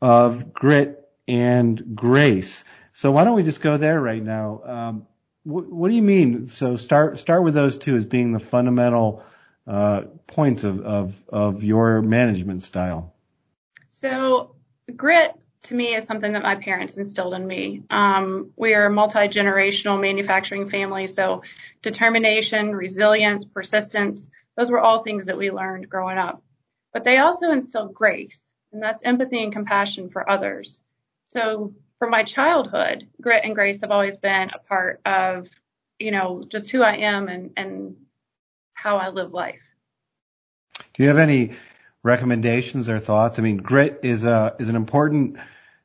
of 0.00 0.52
grit 0.52 1.08
and 1.26 1.94
grace. 1.94 2.64
So 2.96 3.10
why 3.10 3.24
don't 3.24 3.34
we 3.34 3.42
just 3.42 3.60
go 3.60 3.76
there 3.76 4.00
right 4.00 4.22
now? 4.22 4.62
Um, 4.64 5.06
what, 5.42 5.70
what 5.70 5.90
do 5.90 5.94
you 5.94 6.02
mean? 6.02 6.48
So 6.48 6.76
start 6.76 7.18
start 7.18 7.42
with 7.42 7.52
those 7.52 7.76
two 7.76 7.94
as 7.94 8.06
being 8.06 8.32
the 8.32 8.40
fundamental 8.40 9.22
uh, 9.66 10.04
points 10.26 10.64
of, 10.64 10.80
of 10.80 11.22
of 11.28 11.62
your 11.62 12.00
management 12.00 12.62
style. 12.62 13.12
So 13.90 14.54
grit 14.96 15.32
to 15.64 15.74
me 15.74 15.94
is 15.94 16.04
something 16.04 16.32
that 16.32 16.42
my 16.42 16.54
parents 16.54 16.96
instilled 16.96 17.34
in 17.34 17.46
me. 17.46 17.82
Um, 17.90 18.52
we 18.56 18.72
are 18.72 18.86
a 18.86 18.90
multi-generational 18.90 20.00
manufacturing 20.00 20.70
family, 20.70 21.06
so 21.06 21.42
determination, 21.82 22.74
resilience, 22.74 23.44
persistence, 23.44 24.26
those 24.56 24.70
were 24.70 24.80
all 24.80 25.02
things 25.02 25.26
that 25.26 25.36
we 25.36 25.50
learned 25.50 25.90
growing 25.90 26.16
up. 26.16 26.42
But 26.94 27.04
they 27.04 27.18
also 27.18 27.50
instilled 27.50 27.92
grace, 27.92 28.40
and 28.72 28.82
that's 28.82 29.02
empathy 29.04 29.42
and 29.42 29.52
compassion 29.52 30.08
for 30.08 30.30
others. 30.30 30.80
So 31.28 31.74
from 31.98 32.10
my 32.10 32.24
childhood, 32.24 33.08
grit 33.20 33.44
and 33.44 33.54
grace 33.54 33.80
have 33.80 33.90
always 33.90 34.16
been 34.16 34.50
a 34.54 34.58
part 34.68 35.00
of, 35.06 35.46
you 35.98 36.10
know, 36.10 36.42
just 36.50 36.70
who 36.70 36.82
I 36.82 36.96
am 36.96 37.28
and, 37.28 37.52
and 37.56 37.96
how 38.74 38.98
I 38.98 39.08
live 39.08 39.32
life. 39.32 39.60
Do 40.94 41.02
you 41.02 41.08
have 41.08 41.18
any 41.18 41.52
recommendations 42.02 42.88
or 42.88 42.98
thoughts? 42.98 43.38
I 43.38 43.42
mean, 43.42 43.58
grit 43.58 44.00
is 44.02 44.24
a, 44.24 44.54
is 44.58 44.68
an 44.68 44.76
important 44.76 45.38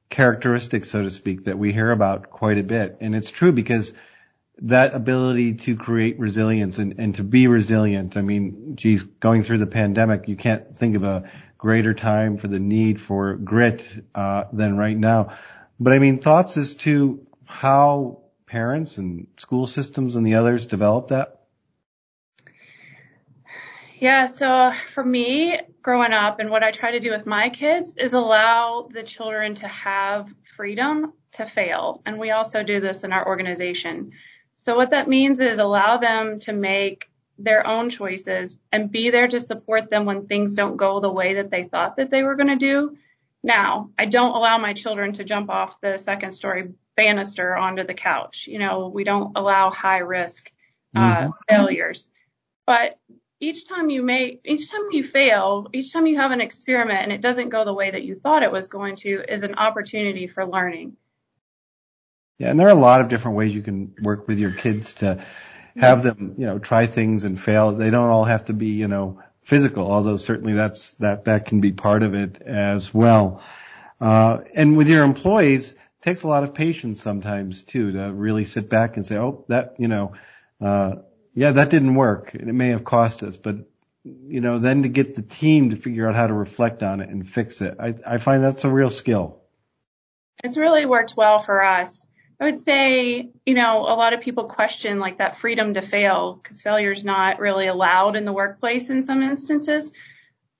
characteristic, 0.09 0.85
so 0.85 1.03
to 1.03 1.09
speak, 1.09 1.45
that 1.45 1.57
we 1.57 1.71
hear 1.71 1.91
about 1.91 2.29
quite 2.29 2.57
a 2.57 2.63
bit. 2.63 2.97
And 2.99 3.15
it's 3.15 3.31
true 3.31 3.53
because 3.53 3.93
that 4.63 4.93
ability 4.93 5.55
to 5.55 5.75
create 5.75 6.19
resilience 6.19 6.77
and, 6.77 6.95
and 6.99 7.15
to 7.15 7.23
be 7.23 7.47
resilient. 7.47 8.17
I 8.17 8.21
mean, 8.21 8.75
geez, 8.75 9.03
going 9.03 9.43
through 9.43 9.57
the 9.59 9.67
pandemic, 9.67 10.27
you 10.27 10.35
can't 10.35 10.77
think 10.77 10.95
of 10.95 11.03
a 11.03 11.31
greater 11.57 11.93
time 11.93 12.37
for 12.37 12.47
the 12.47 12.59
need 12.59 12.99
for 12.99 13.35
grit, 13.35 13.85
uh, 14.13 14.43
than 14.51 14.77
right 14.77 14.97
now. 14.97 15.33
But 15.81 15.93
I 15.93 15.99
mean, 15.99 16.19
thoughts 16.19 16.57
as 16.57 16.75
to 16.75 17.25
how 17.43 18.19
parents 18.45 18.99
and 18.99 19.25
school 19.37 19.65
systems 19.65 20.15
and 20.15 20.23
the 20.23 20.35
others 20.35 20.67
develop 20.67 21.07
that? 21.07 21.41
Yeah, 23.99 24.27
so 24.27 24.73
for 24.93 25.03
me, 25.03 25.59
growing 25.81 26.13
up 26.13 26.39
and 26.39 26.51
what 26.51 26.61
I 26.61 26.69
try 26.69 26.91
to 26.91 26.99
do 26.99 27.09
with 27.09 27.25
my 27.25 27.49
kids 27.49 27.95
is 27.97 28.13
allow 28.13 28.89
the 28.93 29.01
children 29.01 29.55
to 29.55 29.67
have 29.67 30.31
freedom 30.55 31.13
to 31.31 31.47
fail. 31.47 32.03
And 32.05 32.19
we 32.19 32.29
also 32.29 32.61
do 32.61 32.79
this 32.79 33.03
in 33.03 33.11
our 33.11 33.25
organization. 33.25 34.11
So 34.57 34.75
what 34.75 34.91
that 34.91 35.09
means 35.09 35.39
is 35.39 35.57
allow 35.57 35.97
them 35.97 36.37
to 36.41 36.53
make 36.53 37.09
their 37.39 37.65
own 37.65 37.89
choices 37.89 38.55
and 38.71 38.91
be 38.91 39.09
there 39.09 39.27
to 39.27 39.39
support 39.39 39.89
them 39.89 40.05
when 40.05 40.27
things 40.27 40.53
don't 40.53 40.77
go 40.77 40.99
the 40.99 41.09
way 41.09 41.33
that 41.35 41.49
they 41.49 41.63
thought 41.63 41.95
that 41.95 42.11
they 42.11 42.21
were 42.21 42.35
going 42.35 42.49
to 42.49 42.55
do 42.55 42.97
now, 43.43 43.89
I 43.97 44.05
don't 44.05 44.35
allow 44.35 44.57
my 44.57 44.73
children 44.73 45.13
to 45.13 45.23
jump 45.23 45.49
off 45.49 45.81
the 45.81 45.97
second 45.97 46.31
story 46.31 46.73
banister 46.95 47.55
onto 47.55 47.83
the 47.85 47.93
couch. 47.93 48.47
You 48.47 48.59
know, 48.59 48.91
we 48.93 49.03
don't 49.03 49.35
allow 49.35 49.71
high 49.71 49.99
risk 49.99 50.51
uh, 50.95 50.99
mm-hmm. 50.99 51.29
failures. 51.49 52.09
But 52.67 52.99
each 53.39 53.67
time 53.67 53.89
you 53.89 54.03
make, 54.03 54.41
each 54.45 54.69
time 54.69 54.81
you 54.91 55.03
fail, 55.03 55.67
each 55.73 55.91
time 55.91 56.05
you 56.05 56.17
have 56.17 56.31
an 56.31 56.41
experiment 56.41 57.03
and 57.03 57.11
it 57.11 57.21
doesn't 57.21 57.49
go 57.49 57.65
the 57.65 57.73
way 57.73 57.89
that 57.89 58.03
you 58.03 58.13
thought 58.13 58.43
it 58.43 58.51
was 58.51 58.67
going 58.67 58.95
to 58.97 59.23
is 59.27 59.41
an 59.41 59.55
opportunity 59.55 60.27
for 60.27 60.45
learning. 60.45 60.95
Yeah, 62.37 62.51
and 62.51 62.59
there 62.59 62.67
are 62.67 62.71
a 62.71 62.75
lot 62.75 63.01
of 63.01 63.09
different 63.09 63.37
ways 63.37 63.53
you 63.53 63.61
can 63.61 63.95
work 64.01 64.27
with 64.27 64.37
your 64.37 64.51
kids 64.51 64.93
to 64.95 65.23
have 65.75 66.03
them, 66.03 66.35
you 66.37 66.45
know, 66.45 66.59
try 66.59 66.85
things 66.85 67.23
and 67.23 67.39
fail. 67.39 67.71
They 67.71 67.89
don't 67.89 68.09
all 68.09 68.25
have 68.25 68.45
to 68.45 68.53
be, 68.53 68.67
you 68.67 68.87
know, 68.87 69.21
physical, 69.41 69.91
although 69.91 70.17
certainly 70.17 70.53
that's 70.53 70.91
that 70.93 71.25
that 71.25 71.45
can 71.45 71.61
be 71.61 71.71
part 71.71 72.03
of 72.03 72.13
it 72.13 72.41
as 72.41 72.93
well. 72.93 73.41
Uh, 73.99 74.39
and 74.55 74.77
with 74.77 74.87
your 74.87 75.03
employees, 75.03 75.73
it 75.73 75.79
takes 76.01 76.23
a 76.23 76.27
lot 76.27 76.43
of 76.43 76.53
patience 76.53 77.01
sometimes 77.01 77.63
too 77.63 77.91
to 77.91 78.11
really 78.11 78.45
sit 78.45 78.69
back 78.69 78.97
and 78.97 79.05
say, 79.05 79.17
oh, 79.17 79.45
that 79.47 79.75
you 79.77 79.87
know, 79.87 80.13
uh, 80.59 80.95
yeah, 81.33 81.51
that 81.51 81.69
didn't 81.69 81.95
work. 81.95 82.31
It 82.33 82.45
may 82.45 82.69
have 82.69 82.83
cost 82.83 83.23
us, 83.23 83.37
but 83.37 83.57
you 84.03 84.41
know, 84.41 84.57
then 84.57 84.83
to 84.83 84.89
get 84.89 85.15
the 85.15 85.21
team 85.21 85.69
to 85.69 85.75
figure 85.75 86.07
out 86.07 86.15
how 86.15 86.27
to 86.27 86.33
reflect 86.33 86.81
on 86.81 87.01
it 87.01 87.09
and 87.09 87.27
fix 87.27 87.61
it, 87.61 87.75
I, 87.79 87.95
I 88.05 88.17
find 88.17 88.43
that's 88.43 88.63
a 88.63 88.69
real 88.69 88.89
skill. 88.89 89.41
It's 90.43 90.57
really 90.57 90.87
worked 90.87 91.13
well 91.15 91.37
for 91.37 91.63
us. 91.63 92.05
I 92.41 92.45
would 92.45 92.57
say, 92.57 93.29
you 93.45 93.53
know, 93.53 93.81
a 93.81 93.93
lot 93.93 94.13
of 94.13 94.21
people 94.21 94.45
question 94.45 94.99
like 94.99 95.19
that 95.19 95.37
freedom 95.37 95.75
to 95.75 95.81
fail 95.83 96.39
because 96.41 96.59
failure 96.59 96.91
is 96.91 97.03
not 97.03 97.37
really 97.37 97.67
allowed 97.67 98.15
in 98.15 98.25
the 98.25 98.33
workplace 98.33 98.89
in 98.89 99.03
some 99.03 99.21
instances. 99.21 99.91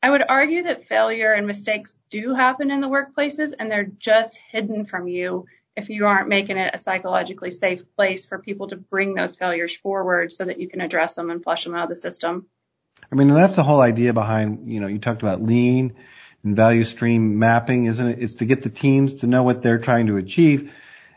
I 0.04 0.12
would 0.12 0.22
argue 0.30 0.62
that 0.64 0.88
failure 0.88 1.34
and 1.34 1.48
mistakes 1.48 1.98
do 2.12 2.36
happen 2.36 2.70
in 2.70 2.82
the 2.82 2.88
workplaces 2.88 3.54
and 3.58 3.70
they're 3.70 3.90
just 3.98 4.38
hidden 4.52 4.86
from 4.86 5.08
you 5.08 5.48
if 5.76 5.90
you 5.90 6.06
aren't 6.06 6.30
making 6.30 6.58
it 6.58 6.76
a 6.76 6.78
psychologically 6.78 7.50
safe 7.50 7.82
place 7.96 8.28
for 8.28 8.38
people 8.38 8.68
to 8.68 8.76
bring 8.76 9.16
those 9.16 9.36
failures 9.36 9.76
forward 9.76 10.32
so 10.32 10.46
that 10.46 10.60
you 10.60 10.68
can 10.68 10.82
address 10.82 11.16
them 11.16 11.32
and 11.32 11.44
flush 11.44 11.64
them 11.64 11.74
out 11.74 11.86
of 11.86 11.90
the 11.90 11.96
system. 11.96 12.46
I 13.12 13.16
mean, 13.16 13.30
that's 13.30 13.56
the 13.56 13.64
whole 13.64 13.82
idea 13.82 14.14
behind, 14.14 14.72
you 14.72 14.82
know, 14.82 14.88
you 14.88 15.00
talked 15.00 15.24
about 15.24 15.42
lean 15.42 15.96
and 16.44 16.56
value 16.56 16.84
stream 16.84 17.40
mapping, 17.40 17.86
isn't 17.86 18.08
it? 18.08 18.20
It's 18.22 18.36
to 18.36 18.46
get 18.46 18.62
the 18.62 18.70
teams 18.70 19.16
to 19.16 19.28
know 19.28 19.42
what 19.42 19.64
they're 19.64 19.80
trying 19.80 20.08
to 20.08 20.18
achieve 20.18 20.72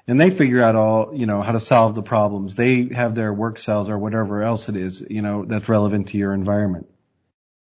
and 0.06 0.20
they 0.20 0.30
figure 0.30 0.62
out 0.62 0.76
all, 0.76 1.14
you 1.14 1.26
know, 1.26 1.40
how 1.42 1.52
to 1.52 1.60
solve 1.60 1.94
the 1.94 2.02
problems. 2.02 2.54
They 2.54 2.88
have 2.92 3.14
their 3.14 3.32
work 3.32 3.58
cells 3.58 3.88
or 3.88 3.98
whatever 3.98 4.42
else 4.42 4.68
it 4.68 4.76
is, 4.76 5.04
you 5.08 5.22
know, 5.22 5.44
that's 5.44 5.68
relevant 5.68 6.08
to 6.08 6.18
your 6.18 6.32
environment. 6.32 6.88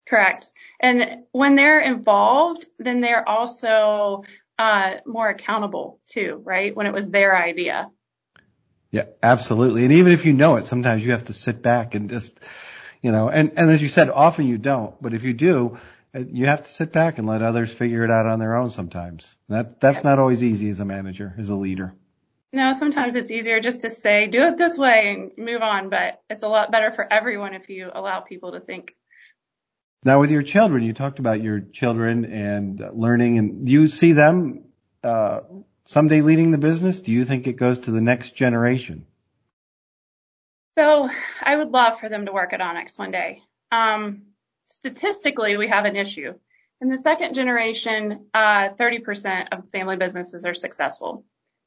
Correct. 0.08 0.50
And 0.80 1.24
when 1.32 1.56
they're 1.56 1.80
involved, 1.80 2.66
then 2.78 3.00
they're 3.00 3.28
also 3.28 4.22
uh, 4.58 4.94
more 5.04 5.28
accountable 5.28 6.00
too, 6.08 6.40
right? 6.44 6.74
When 6.74 6.86
it 6.86 6.92
was 6.92 7.08
their 7.08 7.36
idea. 7.36 7.90
Yeah, 8.90 9.06
absolutely. 9.22 9.84
And 9.84 9.92
even 9.92 10.12
if 10.12 10.24
you 10.24 10.32
know 10.32 10.56
it, 10.56 10.66
sometimes 10.66 11.04
you 11.04 11.10
have 11.10 11.26
to 11.26 11.34
sit 11.34 11.60
back 11.60 11.94
and 11.94 12.08
just, 12.08 12.38
you 13.02 13.12
know, 13.12 13.28
and, 13.28 13.52
and 13.56 13.70
as 13.70 13.82
you 13.82 13.88
said, 13.88 14.10
often 14.10 14.46
you 14.46 14.58
don't, 14.58 15.00
but 15.02 15.12
if 15.12 15.24
you 15.24 15.34
do, 15.34 15.78
uh, 16.14 16.20
you 16.20 16.46
have 16.46 16.64
to 16.64 16.70
sit 16.70 16.92
back 16.92 17.18
and 17.18 17.26
let 17.26 17.42
others 17.42 17.72
figure 17.72 18.04
it 18.04 18.10
out 18.10 18.26
on 18.26 18.38
their 18.38 18.56
own 18.56 18.70
sometimes. 18.70 19.34
That, 19.48 19.80
that's 19.80 20.04
not 20.04 20.18
always 20.18 20.42
easy 20.42 20.70
as 20.70 20.80
a 20.80 20.84
manager, 20.84 21.34
as 21.36 21.50
a 21.50 21.56
leader. 21.56 21.94
No, 22.56 22.72
sometimes 22.72 23.16
it's 23.16 23.30
easier 23.30 23.60
just 23.60 23.80
to 23.80 23.90
say, 23.90 24.28
do 24.28 24.46
it 24.46 24.56
this 24.56 24.78
way 24.78 25.14
and 25.14 25.30
move 25.36 25.60
on, 25.60 25.90
but 25.90 26.22
it's 26.30 26.42
a 26.42 26.48
lot 26.48 26.72
better 26.72 26.90
for 26.90 27.06
everyone 27.12 27.52
if 27.52 27.68
you 27.68 27.90
allow 27.94 28.20
people 28.20 28.52
to 28.52 28.60
think. 28.60 28.96
Now 30.06 30.20
with 30.20 30.30
your 30.30 30.42
children, 30.42 30.82
you 30.82 30.94
talked 30.94 31.18
about 31.18 31.42
your 31.42 31.60
children 31.60 32.24
and 32.24 32.82
learning 32.94 33.36
and 33.36 33.68
you 33.68 33.88
see 33.88 34.12
them, 34.12 34.64
uh, 35.04 35.40
someday 35.84 36.22
leading 36.22 36.50
the 36.50 36.56
business? 36.56 37.00
Do 37.00 37.12
you 37.12 37.26
think 37.26 37.46
it 37.46 37.58
goes 37.58 37.80
to 37.80 37.90
the 37.90 38.00
next 38.00 38.34
generation? 38.34 39.04
So 40.78 41.10
I 41.42 41.56
would 41.56 41.72
love 41.72 42.00
for 42.00 42.08
them 42.08 42.24
to 42.24 42.32
work 42.32 42.54
at 42.54 42.60
Onex 42.60 42.98
one 42.98 43.10
day. 43.10 43.42
Um, 43.70 44.22
statistically, 44.66 45.58
we 45.58 45.68
have 45.68 45.84
an 45.84 45.96
issue. 45.96 46.32
In 46.80 46.88
the 46.88 46.96
second 46.96 47.34
generation, 47.34 48.28
uh, 48.32 48.70
30% 48.70 49.48
of 49.52 49.68
family 49.72 49.96
businesses 49.96 50.46
are 50.46 50.54
successful. 50.54 51.22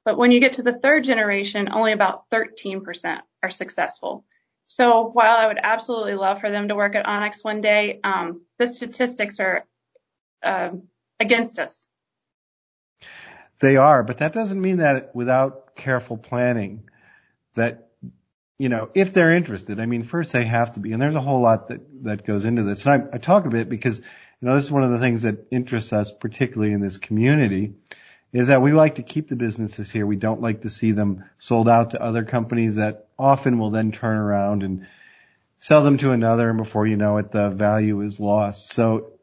But 0.06 0.18
when 0.18 0.32
you 0.32 0.39
get 0.39 0.53
to 0.53 0.63
the 0.63 0.77
third 0.79 1.03
generation, 1.03 1.70
only 1.72 1.91
about 1.91 2.29
13% 2.29 3.20
are 3.44 3.50
successful. 3.50 4.25
So 4.68 5.10
while 5.13 5.36
I 5.36 5.48
would 5.48 5.60
absolutely 5.62 6.13
love 6.13 6.39
for 6.39 6.51
them 6.51 6.68
to 6.68 6.75
work 6.75 6.96
at 6.96 7.06
Onex 7.06 7.44
one 7.44 7.62
day, 7.62 8.00
um, 8.03 8.41
the 8.60 8.68
statistics 8.68 9.39
are 9.39 9.65
uh, 10.44 10.72
against 11.20 11.60
us. 11.60 11.88
They 13.60 13.77
are, 13.77 14.03
but 14.03 14.20
that 14.20 14.32
doesn't 14.32 14.62
mean 14.62 14.77
that 14.77 15.13
without 15.13 15.75
careful 15.75 16.18
planning, 16.18 16.89
that 17.56 17.89
you 18.60 18.68
know, 18.68 18.89
if 18.94 19.13
they're 19.13 19.32
interested, 19.32 19.79
I 19.79 19.86
mean, 19.86 20.03
first 20.03 20.34
they 20.34 20.44
have 20.44 20.74
to 20.74 20.82
be, 20.82 20.91
and 20.91 21.01
there's 21.01 21.15
a 21.15 21.22
whole 21.22 21.41
lot 21.41 21.70
that 21.70 21.82
that 22.03 22.25
goes 22.25 22.46
into 22.46 22.63
this. 22.63 22.86
And 22.86 23.10
I, 23.12 23.15
I 23.15 23.18
talk 23.18 23.46
a 23.46 23.50
bit 23.50 23.70
because 23.70 23.98
you 23.98 24.48
know 24.48 24.53
this 24.53 24.65
is 24.65 24.72
one 24.72 24.84
of 24.84 24.91
the 24.91 25.00
things 25.00 25.24
that 25.24 25.48
interests 25.50 25.94
us, 25.94 26.12
particularly 26.12 26.74
in 26.74 26.82
this 26.82 26.98
community, 26.98 27.74
is 28.31 28.48
that 28.48 28.62
we 28.62 28.71
like 28.71 28.95
to 28.95 29.03
keep 29.03 29.27
the 29.27 29.36
businesses 29.36 29.91
here. 29.91 30.05
We 30.05 30.15
don't 30.15 30.41
like 30.41 30.62
to 30.62 30.69
see 30.69 30.91
them 30.91 31.24
sold 31.39 31.67
out 31.67 31.91
to 31.91 32.01
other 32.01 32.24
companies 32.24 32.75
that 32.75 33.07
often 33.17 33.57
will 33.57 33.71
then 33.71 33.91
turn 33.91 34.17
around 34.17 34.63
and 34.63 34.88
sell 35.59 35.83
them 35.83 35.98
to 35.98 36.12
another 36.12 36.50
and 36.50 36.57
before 36.57 36.88
you 36.88 36.95
know 36.95 37.17
it, 37.17 37.31
the 37.31 37.50
value 37.50 38.01
is 38.01 38.19
lost. 38.19 38.71
So 38.71 39.13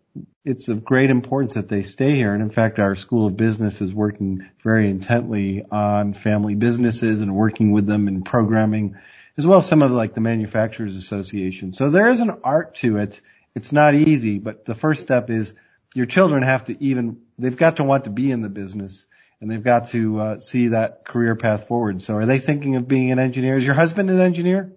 it's 0.44 0.68
of 0.68 0.84
great 0.84 1.10
importance 1.10 1.54
that 1.54 1.68
they 1.68 1.82
stay 1.82 2.14
here. 2.14 2.32
And 2.32 2.42
in 2.42 2.50
fact, 2.50 2.78
our 2.78 2.94
School 2.94 3.26
of 3.26 3.36
Business 3.36 3.80
is 3.80 3.94
working 3.94 4.48
very 4.62 4.88
intently 4.88 5.64
on 5.70 6.14
family 6.14 6.54
businesses 6.54 7.20
and 7.20 7.34
working 7.34 7.72
with 7.72 7.86
them 7.86 8.08
in 8.08 8.22
programming 8.22 8.96
as 9.38 9.46
well 9.46 9.58
as 9.58 9.66
some 9.66 9.82
of 9.82 9.90
like 9.90 10.14
the 10.14 10.20
Manufacturers 10.20 10.96
Association. 10.96 11.74
So 11.74 11.90
there 11.90 12.08
is 12.08 12.20
an 12.20 12.38
art 12.42 12.76
to 12.76 12.98
it. 12.98 13.20
It's 13.54 13.72
not 13.72 13.94
easy, 13.94 14.38
but 14.38 14.64
the 14.64 14.74
first 14.74 15.02
step 15.02 15.30
is 15.30 15.54
your 15.94 16.06
children 16.06 16.42
have 16.42 16.64
to 16.64 16.82
even 16.82 17.20
they've 17.38 17.56
got 17.56 17.76
to 17.76 17.84
want 17.84 18.04
to 18.04 18.10
be 18.10 18.30
in 18.30 18.40
the 18.40 18.48
business 18.48 19.06
and 19.40 19.50
they've 19.50 19.62
got 19.62 19.88
to 19.88 20.18
uh, 20.18 20.38
see 20.38 20.68
that 20.68 21.04
career 21.04 21.36
path 21.36 21.68
forward. 21.68 22.02
So 22.02 22.14
are 22.14 22.26
they 22.26 22.38
thinking 22.38 22.76
of 22.76 22.88
being 22.88 23.12
an 23.12 23.18
engineer? 23.18 23.56
Is 23.56 23.64
your 23.64 23.74
husband 23.74 24.10
an 24.10 24.20
engineer? 24.20 24.72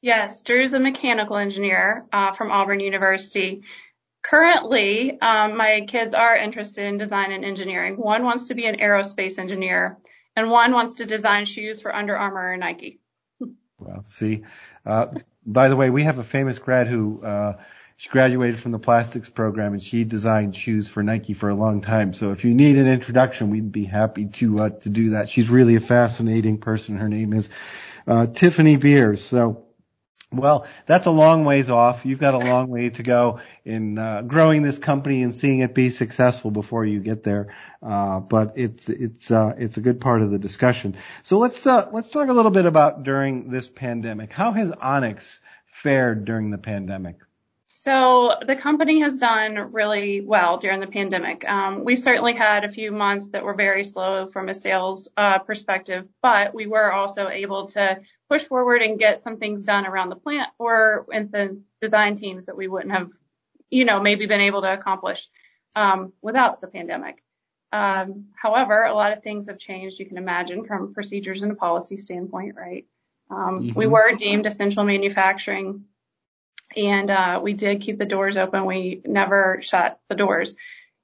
Yes, 0.00 0.42
Drew's 0.42 0.72
a 0.72 0.78
mechanical 0.78 1.36
engineer 1.36 2.06
uh, 2.12 2.32
from 2.32 2.52
Auburn 2.52 2.80
University. 2.80 3.62
Currently, 4.22 5.18
um, 5.20 5.56
my 5.56 5.84
kids 5.88 6.14
are 6.14 6.36
interested 6.36 6.84
in 6.86 6.98
design 6.98 7.32
and 7.32 7.44
engineering. 7.44 7.96
One 7.96 8.24
wants 8.24 8.46
to 8.46 8.54
be 8.54 8.66
an 8.66 8.76
aerospace 8.76 9.38
engineer, 9.38 9.98
and 10.36 10.50
one 10.50 10.72
wants 10.72 10.96
to 10.96 11.06
design 11.06 11.44
shoes 11.44 11.80
for 11.80 11.94
Under 11.94 12.16
Armour 12.16 12.52
or 12.52 12.56
Nike. 12.56 13.00
Well, 13.78 14.04
see, 14.06 14.44
uh, 14.84 15.08
by 15.44 15.68
the 15.68 15.76
way, 15.76 15.90
we 15.90 16.04
have 16.04 16.18
a 16.18 16.24
famous 16.24 16.58
grad 16.58 16.88
who, 16.88 17.22
uh, 17.22 17.54
she 17.96 18.10
graduated 18.10 18.58
from 18.58 18.72
the 18.72 18.78
plastics 18.78 19.28
program 19.28 19.72
and 19.72 19.82
she 19.82 20.04
designed 20.04 20.54
shoes 20.54 20.88
for 20.88 21.02
Nike 21.02 21.32
for 21.32 21.48
a 21.48 21.54
long 21.54 21.80
time. 21.80 22.12
So 22.12 22.32
if 22.32 22.44
you 22.44 22.52
need 22.52 22.76
an 22.76 22.86
introduction, 22.86 23.50
we'd 23.50 23.72
be 23.72 23.84
happy 23.84 24.26
to, 24.26 24.60
uh, 24.60 24.70
to 24.70 24.90
do 24.90 25.10
that. 25.10 25.30
She's 25.30 25.48
really 25.48 25.76
a 25.76 25.80
fascinating 25.80 26.58
person. 26.58 26.96
Her 26.96 27.08
name 27.08 27.32
is, 27.32 27.48
uh, 28.06 28.26
Tiffany 28.26 28.76
Beers. 28.76 29.24
So, 29.24 29.64
well, 30.30 30.66
that's 30.84 31.06
a 31.06 31.10
long 31.10 31.44
ways 31.44 31.70
off. 31.70 32.04
You've 32.04 32.18
got 32.18 32.34
a 32.34 32.38
long 32.38 32.68
way 32.68 32.90
to 32.90 33.02
go 33.02 33.40
in 33.64 33.96
uh, 33.96 34.22
growing 34.22 34.62
this 34.62 34.76
company 34.76 35.22
and 35.22 35.34
seeing 35.34 35.60
it 35.60 35.72
be 35.72 35.88
successful 35.88 36.50
before 36.50 36.84
you 36.84 37.00
get 37.00 37.22
there. 37.22 37.54
Uh, 37.82 38.20
but 38.20 38.58
it's 38.58 38.88
it's 38.88 39.30
uh, 39.30 39.54
it's 39.56 39.76
a 39.76 39.80
good 39.80 40.00
part 40.00 40.22
of 40.22 40.30
the 40.30 40.38
discussion. 40.38 40.96
So 41.22 41.38
let's 41.38 41.64
uh, 41.64 41.88
let's 41.92 42.10
talk 42.10 42.28
a 42.28 42.32
little 42.32 42.50
bit 42.50 42.66
about 42.66 43.04
during 43.04 43.50
this 43.50 43.68
pandemic. 43.68 44.32
How 44.32 44.50
has 44.52 44.70
Onex 44.72 45.38
fared 45.66 46.24
during 46.24 46.50
the 46.50 46.58
pandemic? 46.58 47.16
So 47.86 48.32
the 48.44 48.56
company 48.56 48.98
has 49.02 49.18
done 49.18 49.70
really 49.70 50.20
well 50.20 50.58
during 50.58 50.80
the 50.80 50.88
pandemic. 50.88 51.48
Um, 51.48 51.84
we 51.84 51.94
certainly 51.94 52.32
had 52.32 52.64
a 52.64 52.68
few 52.68 52.90
months 52.90 53.28
that 53.28 53.44
were 53.44 53.54
very 53.54 53.84
slow 53.84 54.26
from 54.26 54.48
a 54.48 54.54
sales 54.54 55.08
uh, 55.16 55.38
perspective, 55.38 56.08
but 56.20 56.52
we 56.52 56.66
were 56.66 56.92
also 56.92 57.28
able 57.28 57.66
to 57.66 58.00
push 58.28 58.42
forward 58.42 58.82
and 58.82 58.98
get 58.98 59.20
some 59.20 59.36
things 59.36 59.62
done 59.62 59.86
around 59.86 60.08
the 60.08 60.16
plant 60.16 60.48
or 60.58 61.06
with 61.06 61.30
the 61.30 61.62
design 61.80 62.16
teams 62.16 62.46
that 62.46 62.56
we 62.56 62.66
wouldn't 62.66 62.90
have, 62.90 63.12
you 63.70 63.84
know, 63.84 64.00
maybe 64.00 64.26
been 64.26 64.40
able 64.40 64.62
to 64.62 64.72
accomplish 64.72 65.28
um, 65.76 66.12
without 66.20 66.60
the 66.60 66.66
pandemic. 66.66 67.22
Um, 67.70 68.30
however, 68.34 68.82
a 68.82 68.94
lot 68.94 69.12
of 69.12 69.22
things 69.22 69.46
have 69.46 69.60
changed. 69.60 70.00
You 70.00 70.06
can 70.06 70.18
imagine 70.18 70.64
from 70.64 70.92
procedures 70.92 71.44
and 71.44 71.52
a 71.52 71.54
policy 71.54 71.98
standpoint, 71.98 72.56
right? 72.56 72.84
Um, 73.30 73.60
mm-hmm. 73.60 73.78
We 73.78 73.86
were 73.86 74.16
deemed 74.16 74.46
essential 74.46 74.82
manufacturing 74.82 75.84
and 76.76 77.10
uh, 77.10 77.40
we 77.42 77.54
did 77.54 77.80
keep 77.80 77.98
the 77.98 78.04
doors 78.04 78.36
open. 78.36 78.66
We 78.66 79.00
never 79.04 79.58
shut 79.60 79.98
the 80.08 80.14
doors. 80.14 80.54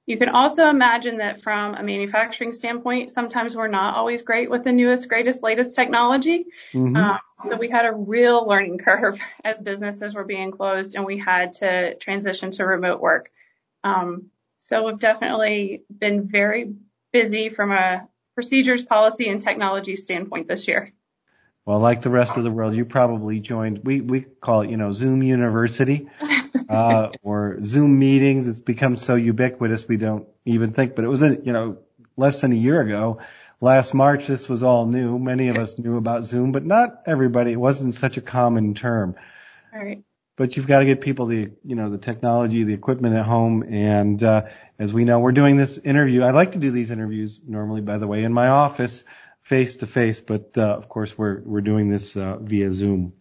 You 0.05 0.17
can 0.17 0.29
also 0.29 0.67
imagine 0.67 1.17
that 1.19 1.41
from 1.41 1.75
a 1.75 1.83
manufacturing 1.83 2.51
standpoint, 2.51 3.09
sometimes 3.09 3.55
we're 3.55 3.69
not 3.69 3.95
always 3.95 4.21
great 4.21 4.49
with 4.49 4.63
the 4.63 4.73
newest, 4.73 5.07
greatest, 5.07 5.41
latest 5.41 5.75
technology. 5.75 6.45
Mm-hmm. 6.73 6.95
Um, 6.95 7.19
so 7.39 7.55
we 7.55 7.69
had 7.69 7.85
a 7.85 7.93
real 7.93 8.45
learning 8.45 8.79
curve 8.79 9.17
as 9.45 9.61
businesses 9.61 10.13
were 10.13 10.25
being 10.25 10.51
closed 10.51 10.95
and 10.95 11.05
we 11.05 11.17
had 11.17 11.53
to 11.53 11.95
transition 11.95 12.51
to 12.51 12.65
remote 12.65 12.99
work. 12.99 13.31
Um, 13.85 14.29
so 14.59 14.85
we've 14.85 14.99
definitely 14.99 15.83
been 15.89 16.27
very 16.27 16.73
busy 17.13 17.49
from 17.49 17.71
a 17.71 18.07
procedures, 18.33 18.83
policy, 18.83 19.29
and 19.29 19.41
technology 19.41 19.95
standpoint 19.95 20.47
this 20.47 20.67
year. 20.67 20.91
Well, 21.65 21.79
like 21.79 22.01
the 22.01 22.09
rest 22.09 22.35
of 22.35 22.43
the 22.43 22.51
world, 22.51 22.75
you 22.75 22.83
probably 22.83 23.39
joined, 23.39 23.81
we, 23.85 24.01
we 24.01 24.21
call 24.21 24.61
it, 24.61 24.69
you 24.69 24.75
know, 24.75 24.91
Zoom 24.91 25.23
University, 25.23 26.09
uh, 26.69 27.09
or 27.21 27.59
Zoom 27.63 27.97
meetings. 27.97 28.47
It's 28.47 28.59
become 28.59 28.97
so 28.97 29.15
ubiquitous 29.15 29.87
we 29.87 29.95
don't 29.95 30.27
even 30.43 30.73
think, 30.73 30.95
but 30.95 31.05
it 31.05 31.07
was, 31.07 31.21
a, 31.21 31.37
you 31.41 31.53
know, 31.53 31.77
less 32.17 32.41
than 32.41 32.51
a 32.51 32.55
year 32.55 32.81
ago. 32.81 33.19
Last 33.61 33.93
March, 33.93 34.27
this 34.27 34.49
was 34.49 34.61
all 34.61 34.87
new. 34.87 35.17
Many 35.17 35.47
of 35.47 35.55
us 35.55 35.79
knew 35.79 35.95
about 35.95 36.25
Zoom, 36.25 36.51
but 36.51 36.65
not 36.65 37.03
everybody. 37.05 37.53
It 37.53 37.59
wasn't 37.59 37.95
such 37.95 38.17
a 38.17 38.21
common 38.21 38.73
term. 38.73 39.15
Right. 39.73 40.03
But 40.35 40.57
you've 40.57 40.67
got 40.67 40.79
to 40.79 40.85
get 40.85 40.99
people 40.99 41.27
the, 41.27 41.51
you 41.63 41.75
know, 41.75 41.89
the 41.89 41.97
technology, 41.97 42.63
the 42.65 42.73
equipment 42.73 43.15
at 43.15 43.25
home. 43.25 43.63
And, 43.63 44.21
uh, 44.21 44.47
as 44.79 44.91
we 44.91 45.05
know, 45.05 45.21
we're 45.21 45.31
doing 45.31 45.55
this 45.55 45.77
interview. 45.77 46.23
I 46.23 46.31
like 46.31 46.53
to 46.53 46.59
do 46.59 46.71
these 46.71 46.91
interviews 46.91 47.39
normally, 47.47 47.79
by 47.79 47.99
the 47.99 48.07
way, 48.07 48.25
in 48.25 48.33
my 48.33 48.49
office 48.49 49.05
face 49.43 49.77
to 49.77 49.85
face, 49.85 50.19
but 50.21 50.57
uh, 50.57 50.61
of 50.61 50.89
course 50.89 51.17
we're 51.17 51.41
we're 51.43 51.61
doing 51.61 51.89
this 51.89 52.15
uh, 52.15 52.37
via 52.39 52.71
Zoom. 52.71 53.13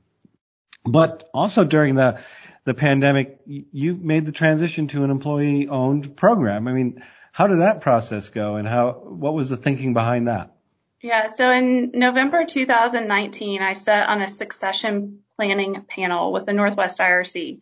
But 0.85 1.29
also 1.35 1.65
during 1.65 1.97
the 1.97 2.21
the 2.65 2.75
pandemic, 2.75 3.41
you 3.47 3.97
made 3.97 4.25
the 4.25 4.33
transition 4.33 4.87
to 4.89 5.03
an 5.05 5.11
employee 5.11 5.69
owned 5.69 6.17
program. 6.17 6.69
I 6.69 6.73
mean, 6.73 7.03
how 7.33 7.49
did 7.49 7.59
that 7.59 7.81
process 7.81 8.29
go, 8.29 8.57
and 8.57 8.67
how 8.67 8.93
what 8.93 9.35
was 9.35 9.49
the 9.49 9.57
thinking 9.57 9.95
behind 9.95 10.29
that? 10.29 10.55
Yeah, 11.01 11.27
so 11.27 11.51
in 11.51 11.91
November 11.95 12.45
2019, 12.45 13.61
I 13.61 13.73
sat 13.73 14.09
on 14.09 14.23
a 14.23 14.29
succession 14.29 15.23
planning 15.37 15.85
panel 15.89 16.33
with 16.33 16.47
the 16.47 16.53
Northwest 16.53 17.01
IRC, 17.01 17.61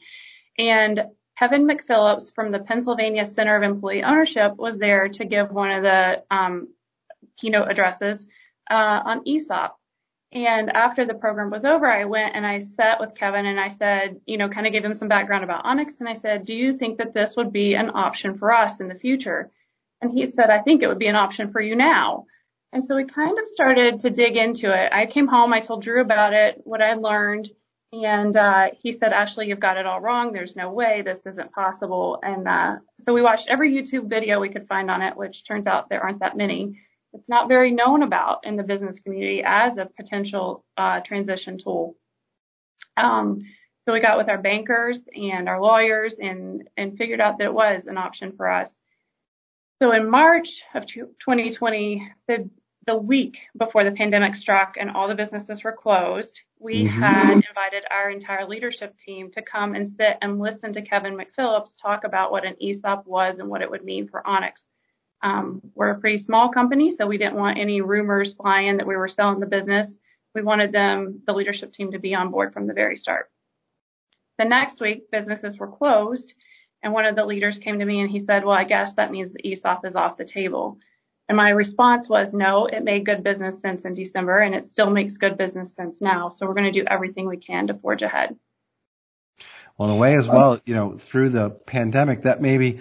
and 0.58 1.06
Kevin 1.38 1.66
McPhillips 1.66 2.34
from 2.34 2.52
the 2.52 2.58
Pennsylvania 2.58 3.24
Center 3.24 3.56
of 3.56 3.62
Employee 3.62 4.02
Ownership 4.02 4.56
was 4.56 4.76
there 4.76 5.08
to 5.08 5.24
give 5.24 5.50
one 5.50 5.70
of 5.70 5.82
the 5.82 6.22
um, 6.30 6.68
keynote 7.38 7.70
addresses 7.70 8.26
uh, 8.70 9.02
on 9.04 9.22
ESOP. 9.26 9.76
And 10.32 10.70
after 10.70 11.04
the 11.04 11.14
program 11.14 11.50
was 11.50 11.64
over, 11.64 11.90
I 11.90 12.04
went 12.04 12.36
and 12.36 12.46
I 12.46 12.60
sat 12.60 13.00
with 13.00 13.16
Kevin 13.16 13.46
and 13.46 13.58
I 13.58 13.66
said, 13.66 14.20
you 14.26 14.38
know, 14.38 14.48
kind 14.48 14.66
of 14.66 14.72
gave 14.72 14.84
him 14.84 14.94
some 14.94 15.08
background 15.08 15.42
about 15.42 15.64
Onex. 15.64 15.98
And 15.98 16.08
I 16.08 16.14
said, 16.14 16.44
do 16.44 16.54
you 16.54 16.76
think 16.76 16.98
that 16.98 17.12
this 17.12 17.36
would 17.36 17.52
be 17.52 17.74
an 17.74 17.90
option 17.90 18.38
for 18.38 18.52
us 18.52 18.80
in 18.80 18.86
the 18.86 18.94
future? 18.94 19.50
And 20.00 20.12
he 20.12 20.26
said, 20.26 20.48
I 20.48 20.60
think 20.60 20.82
it 20.82 20.86
would 20.86 21.00
be 21.00 21.08
an 21.08 21.16
option 21.16 21.50
for 21.50 21.60
you 21.60 21.74
now. 21.74 22.26
And 22.72 22.84
so 22.84 22.94
we 22.94 23.04
kind 23.04 23.36
of 23.38 23.46
started 23.46 23.98
to 24.00 24.10
dig 24.10 24.36
into 24.36 24.72
it. 24.72 24.92
I 24.92 25.06
came 25.06 25.26
home, 25.26 25.52
I 25.52 25.58
told 25.58 25.82
Drew 25.82 26.00
about 26.00 26.32
it, 26.32 26.60
what 26.62 26.80
I 26.80 26.94
learned. 26.94 27.50
And 27.92 28.36
uh, 28.36 28.68
he 28.80 28.92
said, 28.92 29.12
Ashley, 29.12 29.48
you've 29.48 29.58
got 29.58 29.76
it 29.76 29.86
all 29.86 30.00
wrong. 30.00 30.32
There's 30.32 30.54
no 30.54 30.70
way 30.70 31.02
this 31.02 31.26
isn't 31.26 31.50
possible. 31.50 32.20
And 32.22 32.46
uh, 32.46 32.76
so 33.00 33.12
we 33.12 33.20
watched 33.20 33.48
every 33.48 33.72
YouTube 33.74 34.08
video 34.08 34.38
we 34.38 34.48
could 34.48 34.68
find 34.68 34.92
on 34.92 35.02
it, 35.02 35.16
which 35.16 35.44
turns 35.44 35.66
out 35.66 35.88
there 35.88 36.00
aren't 36.00 36.20
that 36.20 36.36
many 36.36 36.78
it's 37.12 37.28
not 37.28 37.48
very 37.48 37.70
known 37.70 38.02
about 38.02 38.40
in 38.44 38.56
the 38.56 38.62
business 38.62 39.00
community 39.00 39.42
as 39.44 39.76
a 39.76 39.86
potential 39.86 40.64
uh, 40.76 41.00
transition 41.00 41.58
tool. 41.58 41.96
Um, 42.96 43.40
so 43.84 43.92
we 43.92 44.00
got 44.00 44.18
with 44.18 44.28
our 44.28 44.38
bankers 44.38 45.00
and 45.16 45.48
our 45.48 45.60
lawyers 45.60 46.16
and, 46.20 46.68
and 46.76 46.96
figured 46.96 47.20
out 47.20 47.38
that 47.38 47.44
it 47.44 47.54
was 47.54 47.86
an 47.86 47.98
option 47.98 48.32
for 48.36 48.48
us. 48.48 48.70
So 49.82 49.92
in 49.92 50.10
March 50.10 50.62
of 50.74 50.86
2020, 50.86 52.12
the, 52.28 52.50
the 52.86 52.96
week 52.96 53.38
before 53.56 53.82
the 53.82 53.92
pandemic 53.92 54.34
struck 54.34 54.76
and 54.78 54.90
all 54.90 55.08
the 55.08 55.14
businesses 55.14 55.64
were 55.64 55.72
closed, 55.72 56.38
we 56.58 56.84
mm-hmm. 56.84 57.00
had 57.00 57.32
invited 57.32 57.84
our 57.90 58.10
entire 58.10 58.46
leadership 58.46 58.96
team 58.98 59.30
to 59.32 59.42
come 59.42 59.74
and 59.74 59.88
sit 59.88 60.18
and 60.20 60.38
listen 60.38 60.74
to 60.74 60.82
Kevin 60.82 61.16
McPhillips 61.16 61.80
talk 61.80 62.04
about 62.04 62.30
what 62.30 62.44
an 62.44 62.56
ESOP 62.60 63.06
was 63.06 63.38
and 63.38 63.48
what 63.48 63.62
it 63.62 63.70
would 63.70 63.84
mean 63.84 64.06
for 64.06 64.22
Onex. 64.26 64.66
Um, 65.22 65.60
we're 65.74 65.90
a 65.90 65.98
pretty 65.98 66.18
small 66.18 66.50
company, 66.50 66.90
so 66.90 67.06
we 67.06 67.18
didn't 67.18 67.36
want 67.36 67.58
any 67.58 67.80
rumors 67.80 68.34
flying 68.34 68.78
that 68.78 68.86
we 68.86 68.96
were 68.96 69.08
selling 69.08 69.40
the 69.40 69.46
business. 69.46 69.94
We 70.34 70.42
wanted 70.42 70.72
them, 70.72 71.22
the 71.26 71.32
leadership 71.32 71.72
team, 71.72 71.92
to 71.92 71.98
be 71.98 72.14
on 72.14 72.30
board 72.30 72.52
from 72.52 72.66
the 72.66 72.74
very 72.74 72.96
start. 72.96 73.30
The 74.38 74.44
next 74.44 74.80
week, 74.80 75.10
businesses 75.10 75.58
were 75.58 75.68
closed, 75.68 76.32
and 76.82 76.92
one 76.92 77.04
of 77.04 77.16
the 77.16 77.26
leaders 77.26 77.58
came 77.58 77.78
to 77.78 77.84
me 77.84 78.00
and 78.00 78.10
he 78.10 78.20
said, 78.20 78.44
well, 78.44 78.56
I 78.56 78.64
guess 78.64 78.94
that 78.94 79.10
means 79.10 79.32
the 79.32 79.46
ESOP 79.46 79.84
is 79.84 79.96
off 79.96 80.16
the 80.16 80.24
table. 80.24 80.78
And 81.28 81.36
my 81.36 81.50
response 81.50 82.08
was, 82.08 82.32
no, 82.32 82.66
it 82.66 82.82
made 82.82 83.06
good 83.06 83.22
business 83.22 83.60
sense 83.60 83.84
in 83.84 83.94
December 83.94 84.38
and 84.38 84.54
it 84.54 84.64
still 84.64 84.90
makes 84.90 85.16
good 85.16 85.36
business 85.36 85.72
sense 85.74 86.00
now. 86.00 86.30
So 86.30 86.46
we're 86.46 86.54
going 86.54 86.72
to 86.72 86.80
do 86.80 86.86
everything 86.90 87.28
we 87.28 87.36
can 87.36 87.66
to 87.66 87.74
forge 87.74 88.02
ahead. 88.02 88.34
Well, 89.76 89.90
in 89.90 89.94
a 89.94 89.98
way 89.98 90.16
as 90.16 90.28
well, 90.28 90.58
you 90.66 90.74
know, 90.74 90.96
through 90.98 91.30
the 91.30 91.50
pandemic, 91.50 92.22
that 92.22 92.40
maybe 92.40 92.80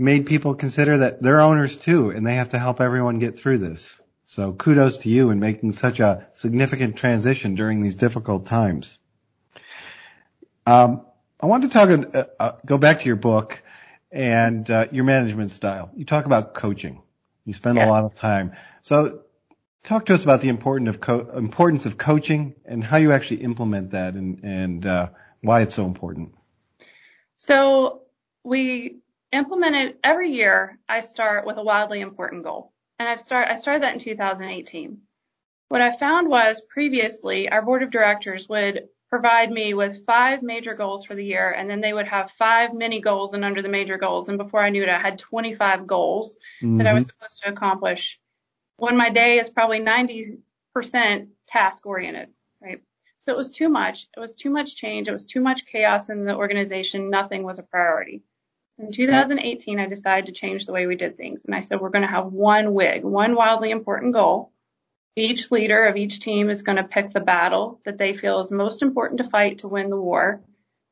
made 0.00 0.24
people 0.24 0.54
consider 0.54 0.96
that 0.98 1.20
they're 1.20 1.42
owners 1.42 1.76
too, 1.76 2.08
and 2.08 2.26
they 2.26 2.36
have 2.36 2.48
to 2.48 2.58
help 2.58 2.80
everyone 2.80 3.18
get 3.18 3.38
through 3.38 3.58
this. 3.58 4.00
So 4.24 4.52
kudos 4.52 4.98
to 4.98 5.10
you 5.10 5.28
in 5.28 5.40
making 5.40 5.72
such 5.72 6.00
a 6.00 6.26
significant 6.32 6.96
transition 6.96 7.54
during 7.54 7.82
these 7.82 7.96
difficult 7.96 8.46
times. 8.46 8.98
Um, 10.66 11.02
I 11.38 11.46
want 11.46 11.64
to 11.64 11.68
talk, 11.68 11.90
uh, 11.90 12.24
uh, 12.38 12.52
go 12.64 12.78
back 12.78 13.00
to 13.00 13.06
your 13.06 13.16
book 13.16 13.62
and 14.10 14.68
uh, 14.70 14.86
your 14.90 15.04
management 15.04 15.50
style. 15.50 15.90
You 15.94 16.06
talk 16.06 16.24
about 16.24 16.54
coaching. 16.54 17.02
You 17.44 17.52
spend 17.52 17.76
yeah. 17.76 17.86
a 17.86 17.90
lot 17.90 18.04
of 18.04 18.14
time. 18.14 18.52
So 18.80 19.24
talk 19.82 20.06
to 20.06 20.14
us 20.14 20.24
about 20.24 20.40
the 20.40 20.48
importance 20.48 20.88
of 20.88 21.00
co- 21.02 21.30
importance 21.36 21.84
of 21.84 21.98
coaching 21.98 22.54
and 22.64 22.82
how 22.82 22.96
you 22.96 23.12
actually 23.12 23.42
implement 23.42 23.90
that 23.90 24.14
and, 24.14 24.44
and 24.44 24.86
uh, 24.86 25.08
why 25.42 25.60
it's 25.60 25.74
so 25.74 25.84
important. 25.84 26.34
So 27.36 28.00
we 28.42 29.00
implemented 29.32 29.96
every 30.02 30.32
year 30.32 30.78
I 30.88 31.00
start 31.00 31.46
with 31.46 31.56
a 31.56 31.62
wildly 31.62 32.00
important 32.00 32.44
goal. 32.44 32.72
And 32.98 33.08
I've 33.08 33.20
start 33.20 33.48
I 33.50 33.56
started 33.56 33.82
that 33.82 33.94
in 33.94 34.00
2018. 34.00 34.98
What 35.68 35.80
I 35.80 35.92
found 35.92 36.28
was 36.28 36.62
previously 36.68 37.48
our 37.48 37.62
board 37.62 37.82
of 37.82 37.90
directors 37.90 38.48
would 38.48 38.88
provide 39.08 39.50
me 39.50 39.74
with 39.74 40.04
five 40.06 40.42
major 40.42 40.74
goals 40.74 41.04
for 41.04 41.14
the 41.14 41.24
year 41.24 41.50
and 41.50 41.68
then 41.68 41.80
they 41.80 41.92
would 41.92 42.06
have 42.06 42.30
five 42.32 42.72
mini 42.72 43.00
goals 43.00 43.34
and 43.34 43.44
under 43.44 43.62
the 43.62 43.68
major 43.68 43.98
goals 43.98 44.28
and 44.28 44.38
before 44.38 44.62
I 44.62 44.70
knew 44.70 44.82
it 44.82 44.88
I 44.88 45.00
had 45.00 45.18
25 45.18 45.86
goals 45.86 46.36
mm-hmm. 46.62 46.78
that 46.78 46.86
I 46.86 46.94
was 46.94 47.04
mm-hmm. 47.04 47.24
supposed 47.24 47.42
to 47.42 47.50
accomplish 47.50 48.20
when 48.76 48.96
my 48.96 49.10
day 49.10 49.38
is 49.38 49.50
probably 49.50 49.80
90% 49.80 50.40
task 51.46 51.86
oriented, 51.86 52.28
right? 52.62 52.80
So 53.18 53.32
it 53.32 53.36
was 53.36 53.50
too 53.50 53.68
much. 53.68 54.08
It 54.16 54.20
was 54.20 54.34
too 54.34 54.48
much 54.48 54.76
change. 54.76 55.06
It 55.06 55.12
was 55.12 55.26
too 55.26 55.40
much 55.40 55.66
chaos 55.66 56.08
in 56.08 56.24
the 56.24 56.34
organization. 56.34 57.10
Nothing 57.10 57.42
was 57.42 57.58
a 57.58 57.62
priority. 57.62 58.22
In 58.80 58.92
2018, 58.92 59.78
I 59.78 59.86
decided 59.86 60.24
to 60.26 60.32
change 60.32 60.64
the 60.64 60.72
way 60.72 60.86
we 60.86 60.96
did 60.96 61.14
things. 61.14 61.42
And 61.44 61.54
I 61.54 61.60
said, 61.60 61.80
we're 61.80 61.90
going 61.90 62.00
to 62.02 62.08
have 62.08 62.32
one 62.32 62.72
WIG, 62.72 63.04
one 63.04 63.34
wildly 63.34 63.70
important 63.70 64.14
goal. 64.14 64.52
Each 65.16 65.50
leader 65.50 65.84
of 65.84 65.96
each 65.96 66.20
team 66.20 66.48
is 66.48 66.62
going 66.62 66.76
to 66.76 66.84
pick 66.84 67.12
the 67.12 67.20
battle 67.20 67.80
that 67.84 67.98
they 67.98 68.14
feel 68.14 68.40
is 68.40 68.50
most 68.50 68.80
important 68.80 69.18
to 69.18 69.28
fight 69.28 69.58
to 69.58 69.68
win 69.68 69.90
the 69.90 70.00
war. 70.00 70.40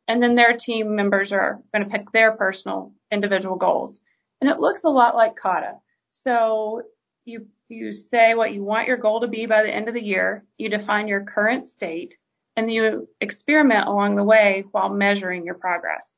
And 0.07 0.23
then 0.23 0.35
their 0.35 0.55
team 0.55 0.97
members 0.97 1.33
are 1.33 1.63
going 1.73 1.83
to 1.83 1.91
pick 1.91 2.13
their 2.13 2.33
personal 2.33 2.93
individual 3.11 3.57
goals. 3.57 3.99
And 4.43 4.51
it 4.51 4.61
looks 4.61 4.85
a 4.85 4.91
lot 4.91 5.17
like 5.17 5.37
kata. 5.37 5.77
So 6.13 6.83
you, 7.25 7.47
you 7.71 7.93
say 7.93 8.35
what 8.35 8.53
you 8.53 8.63
want 8.63 8.87
your 8.87 8.99
goal 8.99 9.23
to 9.23 9.29
be 9.29 9.47
by 9.47 9.63
the 9.63 9.75
end 9.75 9.89
of 9.89 9.95
the 9.95 10.05
year. 10.05 10.45
You 10.59 10.69
define 10.69 11.09
your 11.09 11.25
current 11.25 11.65
state 11.65 12.19
and 12.55 12.71
you 12.71 13.09
experiment 13.19 13.87
along 13.87 14.17
the 14.17 14.25
way 14.25 14.65
while 14.73 14.91
measuring 14.91 15.47
your 15.47 15.55
progress. 15.55 16.18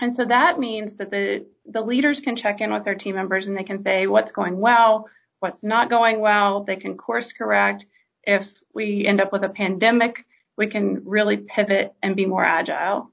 And 0.00 0.12
so 0.12 0.24
that 0.24 0.58
means 0.58 0.96
that 0.96 1.10
the, 1.10 1.46
the 1.66 1.80
leaders 1.80 2.20
can 2.20 2.36
check 2.36 2.60
in 2.60 2.72
with 2.72 2.84
their 2.84 2.94
team 2.94 3.14
members 3.14 3.46
and 3.46 3.56
they 3.56 3.64
can 3.64 3.78
say 3.78 4.06
what's 4.06 4.32
going 4.32 4.58
well, 4.58 5.08
what's 5.38 5.62
not 5.62 5.88
going 5.88 6.20
well. 6.20 6.64
They 6.64 6.76
can 6.76 6.96
course 6.96 7.32
correct. 7.32 7.86
If 8.24 8.48
we 8.74 9.06
end 9.06 9.20
up 9.20 9.32
with 9.32 9.44
a 9.44 9.48
pandemic, 9.48 10.24
we 10.56 10.66
can 10.68 11.02
really 11.04 11.36
pivot 11.36 11.94
and 12.02 12.16
be 12.16 12.26
more 12.26 12.44
agile. 12.44 13.10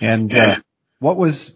And 0.00 0.34
uh, 0.34 0.56
what 0.98 1.16
was 1.16 1.52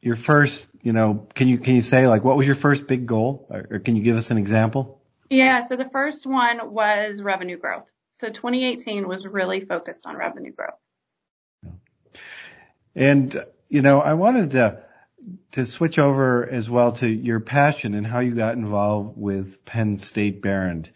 your 0.00 0.16
first, 0.16 0.66
you 0.82 0.92
know, 0.92 1.28
can 1.34 1.48
you 1.48 1.58
can 1.58 1.76
you 1.76 1.82
say 1.82 2.08
like 2.08 2.24
what 2.24 2.36
was 2.36 2.46
your 2.46 2.56
first 2.56 2.86
big 2.86 3.06
goal 3.06 3.46
or 3.50 3.78
can 3.78 3.96
you 3.96 4.02
give 4.02 4.16
us 4.16 4.30
an 4.30 4.38
example? 4.38 5.00
Yeah, 5.30 5.60
so 5.60 5.76
the 5.76 5.88
first 5.90 6.26
one 6.26 6.72
was 6.72 7.22
revenue 7.22 7.58
growth. 7.58 7.90
So 8.14 8.28
2018 8.28 9.08
was 9.08 9.26
really 9.26 9.60
focused 9.60 10.06
on 10.06 10.16
revenue 10.16 10.52
growth. 10.52 10.78
And 12.94 13.44
you 13.68 13.82
know, 13.82 14.00
I 14.00 14.14
wanted 14.14 14.52
to 14.52 14.82
to 15.52 15.66
switch 15.66 15.98
over 15.98 16.46
as 16.48 16.68
well 16.68 16.92
to 16.92 17.08
your 17.08 17.40
passion 17.40 17.94
and 17.94 18.06
how 18.06 18.20
you 18.20 18.34
got 18.34 18.56
involved 18.56 19.16
with 19.16 19.64
Penn 19.64 19.98
State 19.98 20.42
Behrend. 20.42 20.90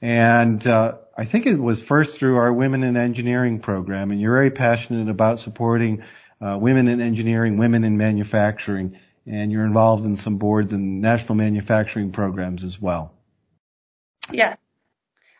And 0.00 0.64
uh, 0.66 0.98
I 1.16 1.24
think 1.24 1.46
it 1.46 1.56
was 1.56 1.82
first 1.82 2.18
through 2.18 2.36
our 2.36 2.52
Women 2.52 2.84
in 2.84 2.96
Engineering 2.96 3.58
program, 3.58 4.10
and 4.10 4.20
you're 4.20 4.34
very 4.34 4.52
passionate 4.52 5.08
about 5.08 5.40
supporting 5.40 6.04
uh, 6.40 6.56
women 6.60 6.86
in 6.88 7.00
engineering, 7.00 7.56
women 7.56 7.84
in 7.84 7.96
manufacturing, 7.96 8.98
and 9.26 9.50
you're 9.50 9.64
involved 9.64 10.04
in 10.04 10.16
some 10.16 10.38
boards 10.38 10.72
and 10.72 11.00
national 11.00 11.34
manufacturing 11.34 12.12
programs 12.12 12.62
as 12.62 12.80
well. 12.80 13.12
Yeah. 14.30 14.56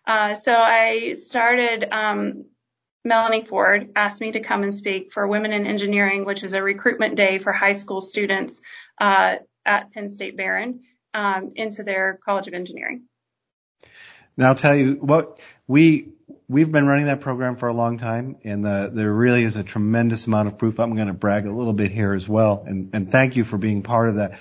Uh, 0.07 0.35
so 0.35 0.53
I 0.53 1.13
started 1.13 1.87
um, 1.93 2.47
Melanie 3.09 3.45
Ford 3.45 3.91
asked 3.97 4.21
me 4.21 4.33
to 4.33 4.41
come 4.41 4.63
and 4.63 4.73
speak 4.73 5.13
for 5.13 5.27
Women 5.27 5.53
in 5.53 5.67
Engineering, 5.67 6.25
which 6.25 6.45
is 6.45 6.53
a 6.53 6.63
recruitment 6.63 7.17
day 7.17 7.39
for 7.39 7.53
high 7.53 7.73
school 7.73 8.01
students 8.01 8.61
uh, 9.01 9.37
at 9.65 9.93
Penn 9.93 10.09
State 10.09 10.37
Behrend 10.37 10.81
um, 11.15 11.53
into 11.57 11.83
their 11.83 12.21
College 12.25 12.47
of 12.47 12.55
Engineering. 12.55 13.05
Now 14.37 14.49
I'll 14.49 14.55
tell 14.55 14.77
you 14.77 14.95
what 15.01 15.41
we 15.67 16.13
we've 16.49 16.71
been 16.71 16.87
running 16.87 17.07
that 17.07 17.21
program 17.21 17.57
for 17.57 17.69
a 17.69 17.75
long 17.75 17.99
time, 17.99 18.37
and 18.45 18.63
the, 18.65 18.91
there 18.93 19.13
really 19.13 19.43
is 19.43 19.57
a 19.57 19.65
tremendous 19.65 20.27
amount 20.27 20.49
of 20.49 20.59
proof. 20.59 20.79
I'm 20.79 20.95
going 20.95 21.09
to 21.09 21.15
brag 21.15 21.47
a 21.47 21.53
little 21.53 21.73
bit 21.73 21.91
here 21.91 22.15
as 22.15 22.29
well, 22.29 22.65
and, 22.67 22.91
and 22.95 23.11
thank 23.11 23.37
you 23.37 23.45
for 23.45 23.59
being 23.59 23.83
part 23.83 24.11
of 24.11 24.15
that. 24.17 24.39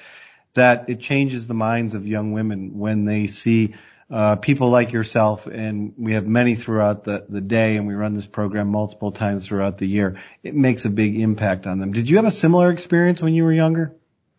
That 0.54 0.90
it 0.90 1.00
changes 1.00 1.48
the 1.48 1.54
minds 1.54 1.96
of 1.96 2.08
young 2.08 2.32
women 2.32 2.78
when 2.78 3.06
they 3.06 3.28
see 3.28 3.76
uh, 4.10 4.38
people 4.38 4.70
like 4.70 4.93
yourself, 4.93 5.48
and 5.48 5.93
we 5.98 6.13
have 6.13 6.26
many 6.26 6.56
throughout 6.56 7.04
the, 7.04 7.26
the 7.28 7.41
day, 7.41 7.76
and 7.76 7.88
we 7.88 7.93
run 7.93 8.13
this 8.13 8.26
program 8.26 8.70
multiple 8.70 9.12
times 9.12 9.46
throughout 9.46 9.78
the 9.78 9.88
year. 9.88 10.20
It 10.43 10.56
makes 10.56 10.86
a 10.86 10.89
big 10.89 11.20
impact 11.20 11.67
on 11.67 11.80
them. 11.80 11.91
Did 11.91 12.10
you 12.10 12.15
have 12.15 12.26
a 12.26 12.32
similar 12.32 12.72
experience 12.72 13.22
when 13.22 13.34
you 13.34 13.43
were 13.43 13.52
younger? 13.52 13.93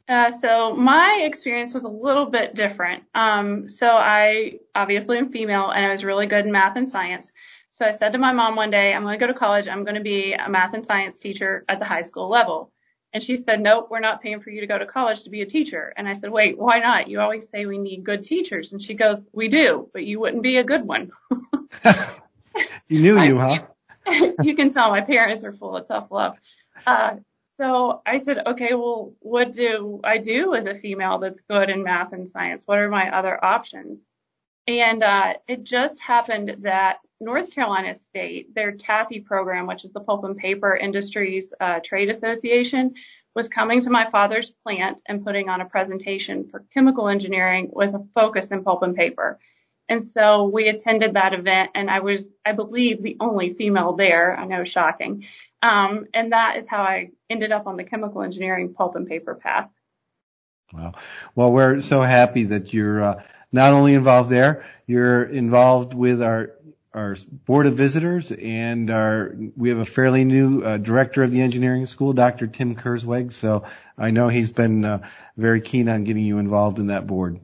Uh, 0.09 0.31
so 0.31 0.75
my 0.75 1.23
experience 1.25 1.75
was 1.75 1.85
a 1.85 1.89
little 1.89 2.27
bit 2.27 2.55
different. 2.55 3.05
Um, 3.15 3.69
so 3.69 3.89
I 3.89 4.61
obviously 4.75 5.19
am 5.19 5.31
female, 5.31 5.71
and 5.71 5.85
I 5.85 5.91
was 5.91 6.03
really 6.03 6.27
good 6.27 6.47
in 6.47 6.53
math 6.53 6.77
and 6.77 6.89
science. 6.89 7.31
So 7.71 7.85
I 7.85 7.91
said 7.91 8.13
to 8.13 8.19
my 8.19 8.33
mom 8.33 8.57
one 8.57 8.71
day, 8.71 8.95
I'm 8.95 9.03
going 9.03 9.19
to 9.19 9.25
go 9.25 9.31
to 9.31 9.39
college. 9.39 9.69
I'm 9.69 9.85
going 9.85 9.97
to 9.97 10.01
be 10.01 10.33
a 10.33 10.49
math 10.49 10.73
and 10.73 10.87
science 10.87 11.19
teacher 11.19 11.65
at 11.69 11.79
the 11.79 11.85
high 11.85 12.03
school 12.03 12.31
level. 12.31 12.73
And 13.13 13.23
she 13.23 13.37
said, 13.37 13.61
nope, 13.61 13.89
we're 13.91 14.01
not 14.01 14.23
paying 14.23 14.41
for 14.41 14.51
you 14.51 14.61
to 14.61 14.67
go 14.67 14.79
to 14.79 14.85
college 14.85 15.23
to 15.23 15.31
be 15.31 15.41
a 15.41 15.47
teacher. 15.47 15.95
And 15.97 16.07
I 16.07 16.13
said, 16.13 16.31
wait, 16.31 16.59
why 16.59 16.79
not? 16.79 17.09
You 17.09 17.21
always 17.21 17.49
say 17.49 17.65
we 17.65 17.79
need 17.79 18.05
good 18.05 18.25
teachers. 18.25 18.73
And 18.73 18.83
she 18.83 18.95
goes, 18.95 19.31
we 19.33 19.49
do, 19.49 19.89
but 19.93 20.05
you 20.05 20.21
wouldn't 20.21 20.43
be 20.43 20.59
a 20.59 20.65
good 20.65 20.85
one. 20.85 21.11
you 22.89 23.01
knew 23.01 23.21
you, 23.23 23.39
huh? 23.39 23.63
you 24.43 24.55
can 24.55 24.69
tell 24.69 24.91
my 24.91 25.01
parents 25.01 25.43
are 25.43 25.55
full 25.55 25.77
of 25.77 25.87
tough 25.87 26.09
love. 26.11 26.35
Uh, 26.87 27.17
so 27.59 28.03
I 28.07 28.19
said, 28.19 28.47
okay, 28.47 28.75
well, 28.75 29.15
what 29.21 29.53
do 29.53 30.01
I 30.05 30.19
do 30.19 30.55
as 30.55 30.67
a 30.67 30.75
female 30.75 31.19
that's 31.19 31.41
good 31.41 31.71
in 31.71 31.83
math 31.83 32.13
and 32.13 32.29
science? 32.29 32.63
What 32.67 32.79
are 32.79 32.89
my 32.89 33.17
other 33.17 33.43
options? 33.43 34.01
And 34.67 35.03
uh, 35.03 35.35
it 35.49 35.65
just 35.65 35.99
happened 35.99 36.57
that 36.61 36.99
North 37.21 37.53
Carolina 37.53 37.95
State, 38.09 38.55
their 38.55 38.73
TAFE 38.73 39.25
program, 39.25 39.67
which 39.67 39.85
is 39.85 39.93
the 39.93 40.01
Pulp 40.01 40.25
and 40.25 40.37
Paper 40.37 40.77
Industries 40.77 41.53
uh, 41.61 41.81
Trade 41.85 42.11
Association, 42.11 42.95
was 43.35 43.49
coming 43.49 43.83
to 43.83 43.91
my 43.91 44.11
father's 44.11 44.53
plant 44.63 45.03
and 45.07 45.25
putting 45.25 45.49
on 45.49 45.61
a 45.61 45.65
presentation 45.65 46.49
for 46.51 46.65
chemical 46.73 47.09
engineering 47.09 47.71
with 47.73 47.95
a 47.95 48.07
focus 48.15 48.47
in 48.51 48.65
pulp 48.65 48.83
and 48.83 48.97
paper. 48.97 49.39
And 49.89 50.03
so 50.13 50.45
we 50.45 50.69
attended 50.69 51.15
that 51.15 51.33
event 51.33 51.71
and 51.75 51.91
I 51.91 52.01
was, 52.01 52.25
I 52.45 52.53
believe, 52.53 53.03
the 53.03 53.17
only 53.21 53.55
female 53.55 53.95
there. 53.95 54.37
I 54.37 54.45
know, 54.45 54.65
shocking. 54.65 55.25
Um, 55.63 56.07
and 56.15 56.33
that 56.33 56.57
is 56.59 56.65
how 56.69 56.83
I 56.83 57.11
ended 57.31 57.53
up 57.53 57.67
on 57.67 57.77
the 57.77 57.85
chemical 57.85 58.23
engineering 58.23 58.75
pulp 58.75 58.97
and 58.97 59.07
paper 59.07 59.35
path. 59.35 59.71
Wow. 60.73 60.93
Well, 61.35 61.53
we're 61.53 61.81
so 61.81 62.03
happy 62.03 62.45
that 62.45 62.75
you're 62.75 63.03
uh, 63.03 63.23
not 63.53 63.73
only 63.73 63.95
involved 63.95 64.31
there, 64.31 64.65
you're 64.87 65.25
involved 65.25 65.95
with 65.95 66.23
our 66.23 66.53
our 66.95 67.17
board 67.47 67.67
of 67.67 67.75
visitors 67.75 68.33
and 68.33 68.91
our 68.91 69.35
we 69.57 69.69
have 69.69 69.79
a 69.79 69.85
fairly 69.85 70.25
new 70.25 70.63
uh, 70.63 70.79
director 70.79 71.23
of 71.23 71.31
the 71.31 71.41
engineering 71.41 71.87
school, 71.87 72.13
Dr. 72.13 72.47
Tim 72.47 72.77
Kurzweg. 72.77 73.33
So 73.33 73.65
I 73.97 74.11
know 74.11 74.29
he's 74.29 74.51
been 74.51 74.85
uh, 74.85 75.09
very 75.37 75.61
keen 75.61 75.89
on 75.89 76.05
getting 76.05 76.25
you 76.25 76.39
involved 76.39 76.79
in 76.79 76.89
that 76.89 77.07
board. 77.07 77.41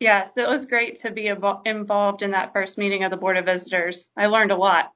Yes, 0.00 0.30
it 0.36 0.48
was 0.48 0.66
great 0.66 1.00
to 1.02 1.10
be 1.10 1.28
involved 1.28 2.22
in 2.22 2.32
that 2.32 2.52
first 2.52 2.76
meeting 2.76 3.04
of 3.04 3.10
the 3.10 3.16
board 3.16 3.36
of 3.36 3.44
visitors. 3.44 4.04
I 4.16 4.26
learned 4.26 4.50
a 4.50 4.56
lot. 4.56 4.90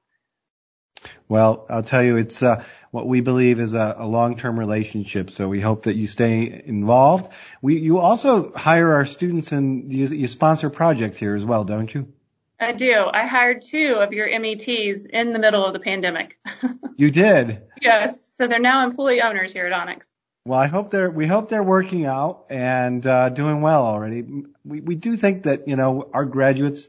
Well, 1.29 1.65
I'll 1.69 1.83
tell 1.83 2.03
you, 2.03 2.17
it's 2.17 2.41
uh, 2.43 2.63
what 2.91 3.07
we 3.07 3.21
believe 3.21 3.59
is 3.59 3.73
a, 3.73 3.95
a, 3.99 4.07
long-term 4.07 4.57
relationship. 4.57 5.31
So 5.31 5.47
we 5.47 5.61
hope 5.61 5.83
that 5.83 5.95
you 5.95 6.07
stay 6.07 6.63
involved. 6.65 7.31
We, 7.61 7.79
you 7.79 7.99
also 7.99 8.51
hire 8.51 8.93
our 8.95 9.05
students 9.05 9.51
and 9.51 9.93
you, 9.93 10.07
you 10.07 10.27
sponsor 10.27 10.69
projects 10.69 11.17
here 11.17 11.35
as 11.35 11.45
well, 11.45 11.63
don't 11.63 11.93
you? 11.93 12.11
I 12.59 12.71
do. 12.71 12.93
I 13.13 13.27
hired 13.27 13.61
two 13.61 13.97
of 13.99 14.13
your 14.13 14.27
METs 14.39 15.05
in 15.05 15.33
the 15.33 15.39
middle 15.39 15.65
of 15.65 15.73
the 15.73 15.79
pandemic. 15.79 16.39
you 16.97 17.11
did? 17.11 17.63
Yes. 17.81 18.19
So 18.33 18.47
they're 18.47 18.59
now 18.59 18.85
employee 18.85 19.21
owners 19.21 19.53
here 19.53 19.67
at 19.67 19.73
Onex. 19.73 20.03
Well, 20.45 20.59
I 20.59 20.67
hope 20.67 20.89
they're, 20.89 21.09
we 21.09 21.27
hope 21.27 21.49
they're 21.49 21.61
working 21.61 22.05
out 22.05 22.45
and, 22.49 23.05
uh, 23.05 23.29
doing 23.29 23.61
well 23.61 23.85
already. 23.85 24.23
We, 24.63 24.79
we 24.79 24.95
do 24.95 25.15
think 25.15 25.43
that, 25.43 25.67
you 25.67 25.75
know, 25.75 26.09
our 26.13 26.25
graduates, 26.25 26.87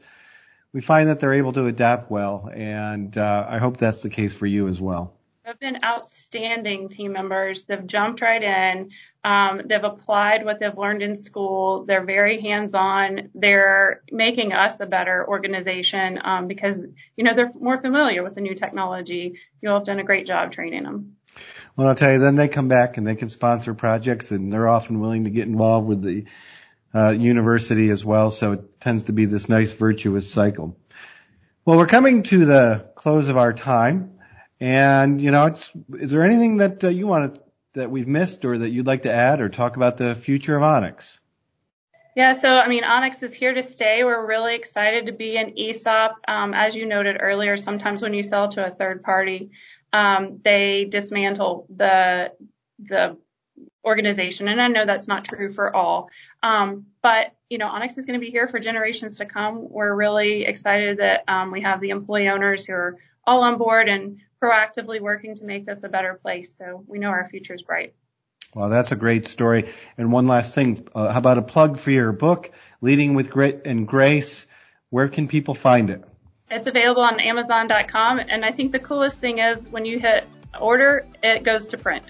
we 0.71 0.81
find 0.81 1.09
that 1.09 1.19
they're 1.19 1.33
able 1.33 1.53
to 1.53 1.65
adapt 1.65 2.09
well 2.09 2.49
and, 2.53 3.15
uh, 3.17 3.45
I 3.47 3.57
hope 3.57 3.77
that's 3.77 4.01
the 4.01 4.09
case 4.09 4.33
for 4.33 4.45
you 4.45 4.69
as 4.69 4.79
well. 4.79 5.18
They've 5.49 5.59
been 5.59 5.83
outstanding 5.83 6.89
team 6.89 7.13
members. 7.13 7.63
They've 7.63 7.87
jumped 7.87 8.21
right 8.21 8.43
in. 8.43 8.91
Um, 9.23 9.61
they've 9.65 9.83
applied 9.83 10.45
what 10.45 10.59
they've 10.59 10.77
learned 10.77 11.01
in 11.01 11.15
school. 11.15 11.85
They're 11.85 12.05
very 12.05 12.39
hands-on. 12.39 13.31
They're 13.33 14.03
making 14.11 14.53
us 14.53 14.79
a 14.79 14.85
better 14.85 15.27
organization 15.27 16.19
um, 16.23 16.47
because 16.47 16.77
you 17.15 17.23
know 17.23 17.33
they're 17.33 17.49
more 17.59 17.81
familiar 17.81 18.21
with 18.21 18.35
the 18.35 18.41
new 18.41 18.53
technology. 18.53 19.39
You 19.59 19.69
all 19.69 19.79
have 19.79 19.87
done 19.87 19.97
a 19.97 20.03
great 20.03 20.27
job 20.27 20.51
training 20.51 20.83
them. 20.83 21.15
Well, 21.75 21.87
I'll 21.87 21.95
tell 21.95 22.11
you, 22.11 22.19
then 22.19 22.35
they 22.35 22.47
come 22.47 22.67
back 22.67 22.97
and 22.97 23.07
they 23.07 23.15
can 23.15 23.29
sponsor 23.29 23.73
projects, 23.73 24.29
and 24.29 24.53
they're 24.53 24.69
often 24.69 24.99
willing 24.99 25.23
to 25.23 25.31
get 25.31 25.47
involved 25.47 25.87
with 25.87 26.03
the 26.03 26.25
uh, 26.93 27.09
university 27.09 27.89
as 27.89 28.05
well. 28.05 28.29
So 28.29 28.51
it 28.51 28.79
tends 28.79 29.01
to 29.03 29.13
be 29.13 29.25
this 29.25 29.49
nice 29.49 29.71
virtuous 29.71 30.31
cycle. 30.31 30.77
Well, 31.65 31.79
we're 31.79 31.87
coming 31.87 32.21
to 32.23 32.45
the 32.45 32.91
close 32.93 33.29
of 33.29 33.37
our 33.37 33.51
time. 33.51 34.18
And 34.59 35.21
you 35.21 35.31
know, 35.31 35.45
it's 35.45 35.71
is 35.97 36.11
there 36.11 36.23
anything 36.23 36.57
that 36.57 36.83
uh, 36.83 36.89
you 36.89 37.07
want 37.07 37.33
to, 37.33 37.41
that 37.73 37.91
we've 37.91 38.07
missed 38.07 38.43
or 38.45 38.57
that 38.57 38.69
you'd 38.69 38.87
like 38.87 39.03
to 39.03 39.11
add 39.11 39.41
or 39.41 39.49
talk 39.49 39.77
about 39.77 39.97
the 39.97 40.15
future 40.15 40.55
of 40.55 40.63
Onex? 40.63 41.19
Yeah, 42.15 42.33
so 42.33 42.49
I 42.49 42.67
mean, 42.67 42.83
Onex 42.83 43.23
is 43.23 43.33
here 43.33 43.53
to 43.53 43.63
stay. 43.63 44.03
We're 44.03 44.25
really 44.25 44.55
excited 44.55 45.05
to 45.05 45.13
be 45.13 45.37
an 45.37 45.57
ESOP. 45.57 46.17
Um, 46.27 46.53
as 46.53 46.75
you 46.75 46.85
noted 46.85 47.17
earlier, 47.19 47.55
sometimes 47.55 48.01
when 48.01 48.13
you 48.13 48.23
sell 48.23 48.49
to 48.49 48.65
a 48.65 48.71
third 48.71 49.03
party, 49.03 49.51
um, 49.93 50.39
they 50.43 50.85
dismantle 50.85 51.67
the 51.73 52.33
the 52.79 53.17
organization, 53.85 54.47
and 54.49 54.61
I 54.61 54.67
know 54.67 54.85
that's 54.85 55.07
not 55.07 55.25
true 55.25 55.53
for 55.53 55.73
all. 55.73 56.09
Um, 56.43 56.87
but 57.01 57.33
you 57.49 57.57
know, 57.57 57.67
Onex 57.67 57.97
is 57.97 58.05
going 58.05 58.19
to 58.19 58.25
be 58.25 58.31
here 58.31 58.47
for 58.47 58.59
generations 58.59 59.17
to 59.17 59.25
come. 59.25 59.69
We're 59.69 59.93
really 59.93 60.45
excited 60.45 60.97
that 60.97 61.23
um, 61.27 61.51
we 61.51 61.61
have 61.61 61.79
the 61.79 61.91
employee 61.91 62.29
owners 62.29 62.65
who 62.65 62.73
are 62.73 62.97
all 63.25 63.43
on 63.43 63.57
board 63.57 63.87
and 63.87 64.19
proactively 64.41 64.99
working 64.99 65.35
to 65.35 65.43
make 65.43 65.65
this 65.65 65.83
a 65.83 65.89
better 65.89 66.19
place. 66.21 66.53
So 66.57 66.83
we 66.87 66.99
know 66.99 67.09
our 67.09 67.27
future 67.29 67.53
is 67.53 67.61
bright. 67.61 67.93
Well, 68.55 68.69
that's 68.69 68.91
a 68.91 68.95
great 68.95 69.27
story. 69.27 69.71
And 69.97 70.11
one 70.11 70.27
last 70.27 70.55
thing, 70.55 70.87
uh, 70.95 71.11
how 71.11 71.19
about 71.19 71.37
a 71.37 71.43
plug 71.43 71.77
for 71.77 71.91
your 71.91 72.11
book, 72.11 72.51
Leading 72.81 73.13
with 73.13 73.29
Grit 73.29 73.61
and 73.65 73.87
Grace? 73.87 74.47
Where 74.89 75.07
can 75.07 75.27
people 75.27 75.53
find 75.53 75.91
it? 75.91 76.03
It's 76.49 76.65
available 76.65 77.03
on 77.03 77.19
Amazon.com, 77.19 78.19
and 78.19 78.43
I 78.43 78.51
think 78.51 78.71
the 78.71 78.79
coolest 78.79 79.19
thing 79.19 79.37
is 79.37 79.69
when 79.69 79.85
you 79.85 79.99
hit 79.99 80.25
order, 80.59 81.05
it 81.21 81.43
goes 81.43 81.67
to 81.67 81.77
print. 81.77 82.03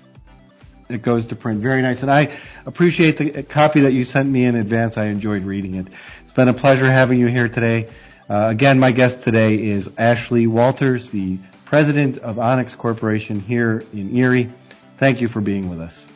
It 0.87 1.01
goes 1.01 1.25
to 1.27 1.35
print. 1.35 1.59
Very 1.59 1.81
nice. 1.81 2.01
And 2.03 2.09
I 2.09 2.31
appreciate 2.65 3.17
the 3.17 3.43
copy 3.43 3.81
that 3.81 3.91
you 3.91 4.05
sent 4.05 4.29
me 4.29 4.45
in 4.45 4.55
advance. 4.55 4.97
I 4.97 5.05
enjoyed 5.05 5.43
reading 5.43 5.75
it. 5.75 5.87
It's 6.23 6.31
been 6.31 6.47
a 6.47 6.53
pleasure 6.53 6.89
having 6.89 7.19
you 7.19 7.27
here 7.27 7.49
today. 7.49 7.89
Uh, 8.29 8.47
again, 8.49 8.79
my 8.79 8.91
guest 8.91 9.21
today 9.23 9.55
is 9.55 9.89
Ashley 9.97 10.47
Walters, 10.47 11.09
the 11.09 11.37
president 11.69 12.17
of 12.19 12.38
Onex 12.38 12.75
Corporation 12.75 13.39
here 13.39 13.84
in 13.93 14.17
Erie. 14.17 14.51
Thank 14.97 15.21
you 15.21 15.27
for 15.27 15.39
being 15.39 15.69
with 15.69 15.79
us. 15.79 16.08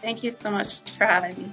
Thank 0.00 0.22
you 0.22 0.30
so 0.30 0.52
much 0.52 0.78
for 0.96 1.04
having 1.04 1.36
me. 1.36 1.52